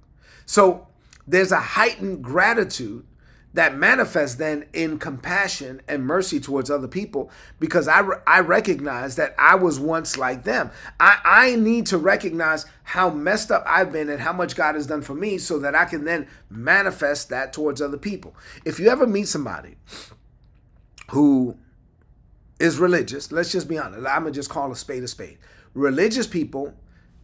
So 0.46 0.88
there's 1.26 1.52
a 1.52 1.61
heightened 1.61 2.22
gratitude 2.22 3.07
that 3.55 3.76
manifests 3.76 4.37
then 4.37 4.64
in 4.72 4.98
compassion 4.98 5.83
and 5.87 6.07
mercy 6.07 6.40
towards 6.40 6.70
other 6.70 6.88
people 6.88 7.31
because 7.61 7.87
I, 7.87 8.00
re- 8.00 8.16
I 8.26 8.40
recognize 8.40 9.16
that 9.16 9.35
I 9.38 9.57
was 9.57 9.78
once 9.78 10.16
like 10.16 10.44
them. 10.44 10.70
I, 10.98 11.18
I 11.22 11.57
need 11.57 11.87
to 11.87 11.98
recognize 11.98 12.64
how 12.83 13.11
messed 13.11 13.50
up 13.50 13.62
I've 13.66 13.92
been 13.92 14.09
and 14.09 14.20
how 14.20 14.33
much 14.33 14.57
God 14.57 14.74
has 14.74 14.87
done 14.87 15.02
for 15.02 15.14
me 15.14 15.37
so 15.37 15.59
that 15.59 15.74
I 15.74 15.85
can 15.85 16.05
then 16.05 16.28
manifest 16.48 17.28
that 17.28 17.52
towards 17.52 17.83
other 17.83 17.98
people. 17.98 18.35
If 18.64 18.81
you 18.81 18.88
ever 18.88 19.07
meet 19.07 19.28
somebody 19.28 19.76
who 21.12 21.59
is 22.59 22.79
religious, 22.79 23.31
let's 23.31 23.53
just 23.53 23.68
be 23.68 23.77
honest. 23.77 24.07
I'm 24.07 24.22
gonna 24.22 24.31
just 24.31 24.48
call 24.48 24.72
a 24.72 24.77
spade 24.77 25.03
a 25.03 25.09
spade. 25.09 25.37
Religious 25.75 26.27
people, 26.27 26.72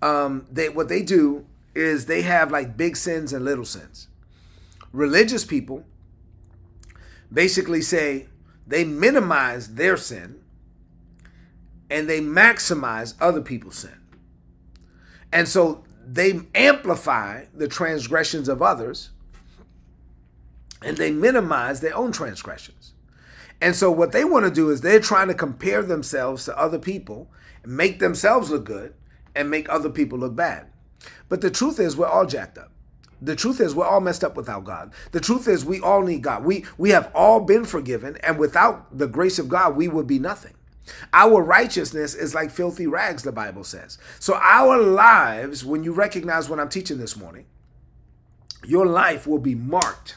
um, 0.03 0.46
they 0.51 0.68
what 0.68 0.88
they 0.88 1.01
do 1.01 1.46
is 1.74 2.05
they 2.05 2.20
have 2.20 2.51
like 2.51 2.77
big 2.77 2.98
sins 2.98 3.33
and 3.33 3.46
little 3.46 3.64
sins. 3.64 4.09
Religious 4.92 5.46
people 5.46 5.87
basically 7.33 7.81
say 7.81 8.27
they 8.66 8.85
minimize 8.85 9.74
their 9.74 9.96
sin 9.96 10.38
and 11.88 12.11
they 12.11 12.20
maximize 12.20 13.14
other 13.22 13.40
people's 13.40 13.77
sin. 13.77 14.03
And 15.33 15.48
so 15.48 15.83
they 16.07 16.42
amplify 16.55 17.46
the 17.55 17.68
transgressions 17.68 18.51
of 18.51 18.61
others 18.61 19.11
and 20.83 20.98
they 20.98 21.11
minimize 21.11 21.81
their 21.81 21.96
own 21.96 22.12
transgressions. 22.12 22.92
And 23.61 23.75
so 23.75 23.90
what 23.90 24.12
they 24.12 24.25
want 24.25 24.44
to 24.44 24.51
do 24.51 24.71
is 24.71 24.81
they're 24.81 25.01
trying 25.01 25.29
to 25.29 25.35
compare 25.35 25.83
themselves 25.83 26.44
to 26.44 26.59
other 26.59 26.79
people, 26.79 27.31
make 27.64 27.99
themselves 27.99 28.51
look 28.51 28.64
good, 28.64 28.94
and 29.35 29.51
make 29.51 29.68
other 29.68 29.90
people 29.90 30.18
look 30.18 30.37
bad. 30.37 30.66
But 31.29 31.40
the 31.40 31.51
truth 31.51 31.79
is 31.81 31.97
we're 31.97 32.07
all 32.07 32.27
jacked 32.27 32.59
up. 32.59 32.71
The 33.21 33.35
truth 33.35 33.61
is 33.61 33.75
we're 33.75 33.87
all 33.87 34.01
messed 34.01 34.23
up 34.23 34.37
without 34.37 34.64
God. 34.64 34.92
The 35.11 35.21
truth 35.21 35.49
is 35.49 35.64
we 35.64 35.81
all 35.81 36.03
need 36.03 36.23
God. 36.23 36.44
We 36.44 36.64
we 36.77 36.90
have 36.90 37.11
all 37.14 37.40
been 37.40 37.64
forgiven, 37.64 38.16
and 38.23 38.38
without 38.38 38.97
the 38.97 39.09
grace 39.09 39.40
of 39.40 39.49
God, 39.49 39.77
we 39.77 39.88
would 39.88 40.07
be 40.07 40.21
nothing. 40.21 40.55
Our 41.12 41.42
righteousness 41.42 42.14
is 42.14 42.35
like 42.35 42.51
filthy 42.51 42.87
rags, 42.87 43.23
the 43.23 43.33
Bible 43.33 43.64
says. 43.64 43.99
So 44.21 44.37
our 44.37 44.79
lives, 44.79 45.64
when 45.64 45.85
you 45.85 45.92
recognize 45.92 46.49
what 46.49 46.61
I'm 46.61 46.68
teaching 46.68 46.99
this 46.99 47.16
morning, 47.16 47.47
your 48.64 48.87
life 48.87 49.27
will 49.27 49.38
be 49.38 49.55
marked 49.55 50.16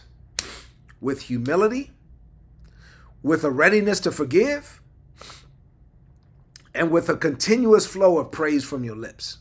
with 1.02 1.24
humility 1.24 1.92
with 3.24 3.44
a 3.44 3.52
readiness 3.52 4.00
to 4.02 4.12
forgive, 4.12 4.82
and 6.74 6.92
with 6.92 7.10
a 7.10 7.18
continuous 7.18 7.86
flow 7.86 8.18
of 8.18 8.32
praise 8.32 8.64
from 8.64 8.84
your 8.84 8.96
lips. 8.96 9.40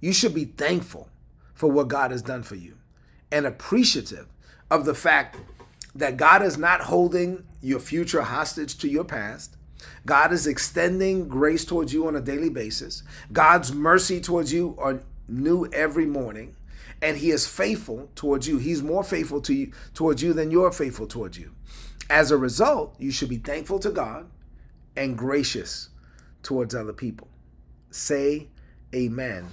You 0.00 0.12
should 0.12 0.34
be 0.34 0.44
thankful 0.44 1.08
for 1.54 1.70
what 1.70 1.88
God 1.88 2.10
has 2.10 2.22
done 2.22 2.42
for 2.42 2.54
you 2.54 2.76
and 3.30 3.46
appreciative 3.46 4.26
of 4.70 4.84
the 4.84 4.94
fact 4.94 5.36
that 5.94 6.16
God 6.16 6.42
is 6.42 6.56
not 6.56 6.82
holding 6.82 7.44
your 7.60 7.80
future 7.80 8.22
hostage 8.22 8.78
to 8.78 8.88
your 8.88 9.04
past. 9.04 9.56
God 10.06 10.32
is 10.32 10.46
extending 10.46 11.28
grace 11.28 11.64
towards 11.64 11.92
you 11.92 12.06
on 12.06 12.16
a 12.16 12.20
daily 12.20 12.50
basis. 12.50 13.02
God's 13.32 13.72
mercy 13.72 14.20
towards 14.20 14.52
you 14.52 14.76
are 14.78 15.02
new 15.28 15.66
every 15.72 16.06
morning, 16.06 16.56
and 17.00 17.16
He 17.16 17.30
is 17.30 17.46
faithful 17.46 18.10
towards 18.14 18.46
you. 18.46 18.58
He's 18.58 18.82
more 18.82 19.04
faithful 19.04 19.40
to 19.42 19.54
you 19.54 19.72
towards 19.94 20.22
you 20.22 20.32
than 20.32 20.50
you're 20.50 20.72
faithful 20.72 21.06
towards 21.06 21.38
you. 21.38 21.52
As 22.10 22.30
a 22.30 22.36
result, 22.36 22.94
you 22.98 23.10
should 23.10 23.28
be 23.28 23.38
thankful 23.38 23.78
to 23.80 23.90
God 23.90 24.30
and 24.96 25.16
gracious 25.16 25.88
towards 26.42 26.74
other 26.74 26.92
people. 26.92 27.28
Say 27.90 28.48
amen 28.94 29.48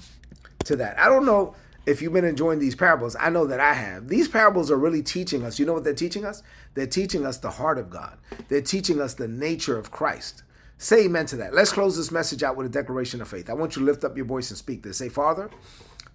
to 0.66 0.76
that. 0.76 1.00
I 1.00 1.08
don't 1.08 1.26
know 1.26 1.56
if 1.86 2.02
you've 2.02 2.14
been 2.14 2.26
enjoying 2.26 2.60
these 2.60 2.76
parables, 2.76 3.16
I 3.20 3.30
know 3.30 3.48
that 3.48 3.60
I 3.60 3.74
have. 3.74 4.08
These 4.08 4.28
parables 4.28 4.70
are 4.70 4.78
really 4.78 5.02
teaching 5.02 5.44
us. 5.44 5.58
You 5.58 5.66
know 5.66 5.74
what 5.74 5.84
they're 5.84 5.94
teaching 5.94 6.26
us? 6.26 6.44
They're 6.76 6.86
teaching 6.86 7.26
us 7.26 7.38
the 7.38 7.50
heart 7.50 7.78
of 7.78 7.90
God, 7.90 8.18
they're 8.48 8.62
teaching 8.62 9.02
us 9.02 9.14
the 9.14 9.28
nature 9.28 9.78
of 9.78 9.92
Christ. 9.92 10.44
Say 10.78 11.06
amen 11.06 11.26
to 11.28 11.36
that. 11.38 11.54
Let's 11.54 11.74
close 11.74 11.98
this 11.98 12.12
message 12.12 12.42
out 12.42 12.56
with 12.56 12.66
a 12.66 12.70
declaration 12.70 13.22
of 13.22 13.28
faith. 13.28 13.50
I 13.50 13.54
want 13.54 13.76
you 13.76 13.82
to 13.82 13.86
lift 13.86 14.06
up 14.06 14.16
your 14.16 14.26
voice 14.26 14.50
and 14.50 14.58
speak 14.58 14.82
this. 14.82 14.98
Say, 14.98 15.10
Father, 15.10 15.50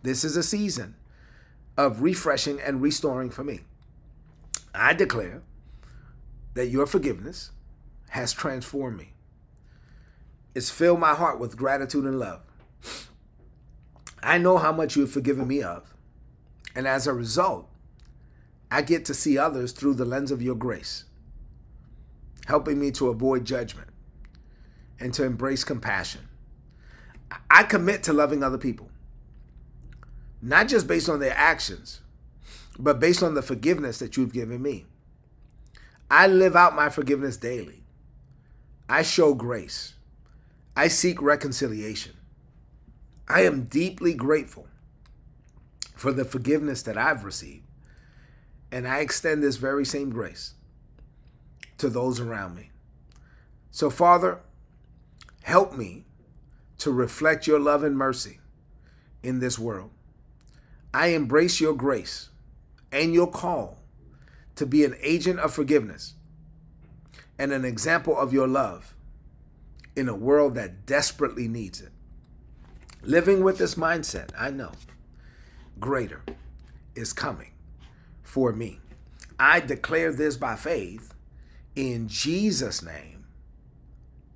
this 0.02 0.24
is 0.24 0.38
a 0.38 0.42
season 0.42 0.94
of 1.76 2.00
refreshing 2.00 2.58
and 2.60 2.80
restoring 2.80 3.28
for 3.28 3.44
me. 3.44 3.60
I 4.74 4.94
declare 4.94 5.42
that 6.54 6.68
your 6.68 6.86
forgiveness 6.86 7.50
has 8.10 8.32
transformed 8.32 8.96
me. 8.96 9.12
It's 10.54 10.70
filled 10.70 11.00
my 11.00 11.14
heart 11.14 11.40
with 11.40 11.56
gratitude 11.56 12.04
and 12.04 12.18
love. 12.18 12.42
I 14.22 14.38
know 14.38 14.58
how 14.58 14.72
much 14.72 14.96
you 14.96 15.02
have 15.02 15.10
forgiven 15.10 15.46
me 15.48 15.62
of. 15.62 15.94
And 16.74 16.86
as 16.88 17.06
a 17.06 17.12
result, 17.12 17.68
I 18.70 18.82
get 18.82 19.04
to 19.06 19.14
see 19.14 19.36
others 19.36 19.72
through 19.72 19.94
the 19.94 20.04
lens 20.04 20.30
of 20.30 20.42
your 20.42 20.54
grace, 20.54 21.04
helping 22.46 22.80
me 22.80 22.90
to 22.92 23.08
avoid 23.08 23.44
judgment 23.44 23.90
and 24.98 25.12
to 25.14 25.24
embrace 25.24 25.64
compassion. 25.64 26.28
I 27.50 27.64
commit 27.64 28.02
to 28.04 28.12
loving 28.12 28.42
other 28.42 28.58
people, 28.58 28.90
not 30.40 30.68
just 30.68 30.86
based 30.86 31.08
on 31.08 31.20
their 31.20 31.34
actions, 31.36 32.00
but 32.78 33.00
based 33.00 33.22
on 33.22 33.34
the 33.34 33.42
forgiveness 33.42 33.98
that 33.98 34.16
you've 34.16 34.32
given 34.32 34.62
me. 34.62 34.86
I 36.14 36.28
live 36.28 36.54
out 36.54 36.76
my 36.76 36.90
forgiveness 36.90 37.36
daily. 37.36 37.82
I 38.88 39.02
show 39.02 39.34
grace. 39.34 39.94
I 40.76 40.86
seek 40.86 41.20
reconciliation. 41.20 42.12
I 43.26 43.40
am 43.40 43.64
deeply 43.64 44.14
grateful 44.14 44.68
for 45.96 46.12
the 46.12 46.24
forgiveness 46.24 46.82
that 46.82 46.96
I've 46.96 47.24
received. 47.24 47.66
And 48.70 48.86
I 48.86 49.00
extend 49.00 49.42
this 49.42 49.56
very 49.56 49.84
same 49.84 50.10
grace 50.10 50.54
to 51.78 51.88
those 51.88 52.20
around 52.20 52.54
me. 52.54 52.70
So, 53.72 53.90
Father, 53.90 54.38
help 55.42 55.76
me 55.76 56.04
to 56.78 56.92
reflect 56.92 57.48
your 57.48 57.58
love 57.58 57.82
and 57.82 57.98
mercy 57.98 58.38
in 59.24 59.40
this 59.40 59.58
world. 59.58 59.90
I 60.94 61.08
embrace 61.08 61.60
your 61.60 61.74
grace 61.74 62.28
and 62.92 63.12
your 63.12 63.26
call 63.26 63.78
to 64.56 64.66
be 64.66 64.84
an 64.84 64.96
agent 65.00 65.40
of 65.40 65.52
forgiveness 65.52 66.14
and 67.38 67.52
an 67.52 67.64
example 67.64 68.16
of 68.16 68.32
your 68.32 68.46
love 68.46 68.94
in 69.96 70.08
a 70.08 70.14
world 70.14 70.54
that 70.54 70.86
desperately 70.86 71.48
needs 71.48 71.80
it. 71.80 71.90
Living 73.02 73.42
with 73.42 73.58
this 73.58 73.74
mindset, 73.74 74.30
I 74.38 74.50
know 74.50 74.72
greater 75.78 76.22
is 76.94 77.12
coming 77.12 77.52
for 78.22 78.52
me. 78.52 78.80
I 79.38 79.60
declare 79.60 80.12
this 80.12 80.36
by 80.36 80.56
faith 80.56 81.12
in 81.74 82.08
Jesus' 82.08 82.82
name. 82.82 83.26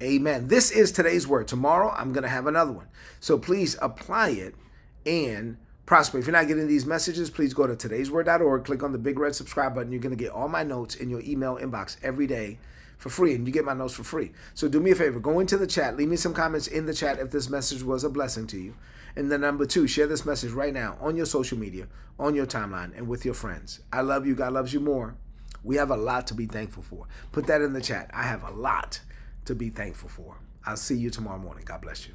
Amen. 0.02 0.48
This 0.48 0.70
is 0.70 0.92
today's 0.92 1.26
word. 1.26 1.48
Tomorrow, 1.48 1.90
I'm 1.96 2.12
going 2.12 2.22
to 2.22 2.28
have 2.28 2.46
another 2.46 2.72
one. 2.72 2.86
So 3.20 3.38
please 3.38 3.76
apply 3.80 4.30
it 4.30 4.54
and 5.04 5.56
prosper. 5.88 6.18
If 6.18 6.26
you're 6.26 6.34
not 6.34 6.46
getting 6.46 6.68
these 6.68 6.84
messages, 6.84 7.30
please 7.30 7.54
go 7.54 7.66
to 7.66 7.74
today'sword.org, 7.74 8.64
click 8.64 8.82
on 8.82 8.92
the 8.92 8.98
big 8.98 9.18
red 9.18 9.34
subscribe 9.34 9.74
button. 9.74 9.90
You're 9.90 10.02
going 10.02 10.16
to 10.16 10.22
get 10.22 10.30
all 10.30 10.46
my 10.46 10.62
notes 10.62 10.94
in 10.94 11.08
your 11.08 11.22
email 11.22 11.56
inbox 11.56 11.96
every 12.02 12.26
day 12.26 12.58
for 12.98 13.08
free, 13.08 13.34
and 13.34 13.46
you 13.46 13.52
get 13.54 13.64
my 13.64 13.72
notes 13.72 13.94
for 13.94 14.04
free. 14.04 14.32
So 14.52 14.68
do 14.68 14.80
me 14.80 14.90
a 14.90 14.94
favor, 14.94 15.18
go 15.18 15.40
into 15.40 15.56
the 15.56 15.66
chat, 15.66 15.96
leave 15.96 16.08
me 16.08 16.16
some 16.16 16.34
comments 16.34 16.66
in 16.66 16.84
the 16.84 16.92
chat 16.92 17.18
if 17.18 17.30
this 17.30 17.48
message 17.48 17.82
was 17.82 18.04
a 18.04 18.10
blessing 18.10 18.46
to 18.48 18.58
you. 18.58 18.74
And 19.16 19.32
then 19.32 19.40
number 19.40 19.64
two, 19.64 19.86
share 19.86 20.06
this 20.06 20.26
message 20.26 20.52
right 20.52 20.74
now 20.74 20.98
on 21.00 21.16
your 21.16 21.24
social 21.24 21.56
media, 21.56 21.88
on 22.18 22.34
your 22.34 22.46
timeline, 22.46 22.94
and 22.94 23.08
with 23.08 23.24
your 23.24 23.34
friends. 23.34 23.80
I 23.90 24.02
love 24.02 24.26
you. 24.26 24.34
God 24.34 24.52
loves 24.52 24.74
you 24.74 24.80
more. 24.80 25.16
We 25.64 25.76
have 25.76 25.90
a 25.90 25.96
lot 25.96 26.26
to 26.26 26.34
be 26.34 26.44
thankful 26.44 26.82
for. 26.82 27.06
Put 27.32 27.46
that 27.46 27.62
in 27.62 27.72
the 27.72 27.80
chat. 27.80 28.10
I 28.12 28.24
have 28.24 28.42
a 28.42 28.50
lot 28.50 29.00
to 29.46 29.54
be 29.54 29.70
thankful 29.70 30.10
for. 30.10 30.36
I'll 30.66 30.76
see 30.76 30.96
you 30.96 31.08
tomorrow 31.08 31.38
morning. 31.38 31.64
God 31.64 31.80
bless 31.80 32.06
you. 32.06 32.14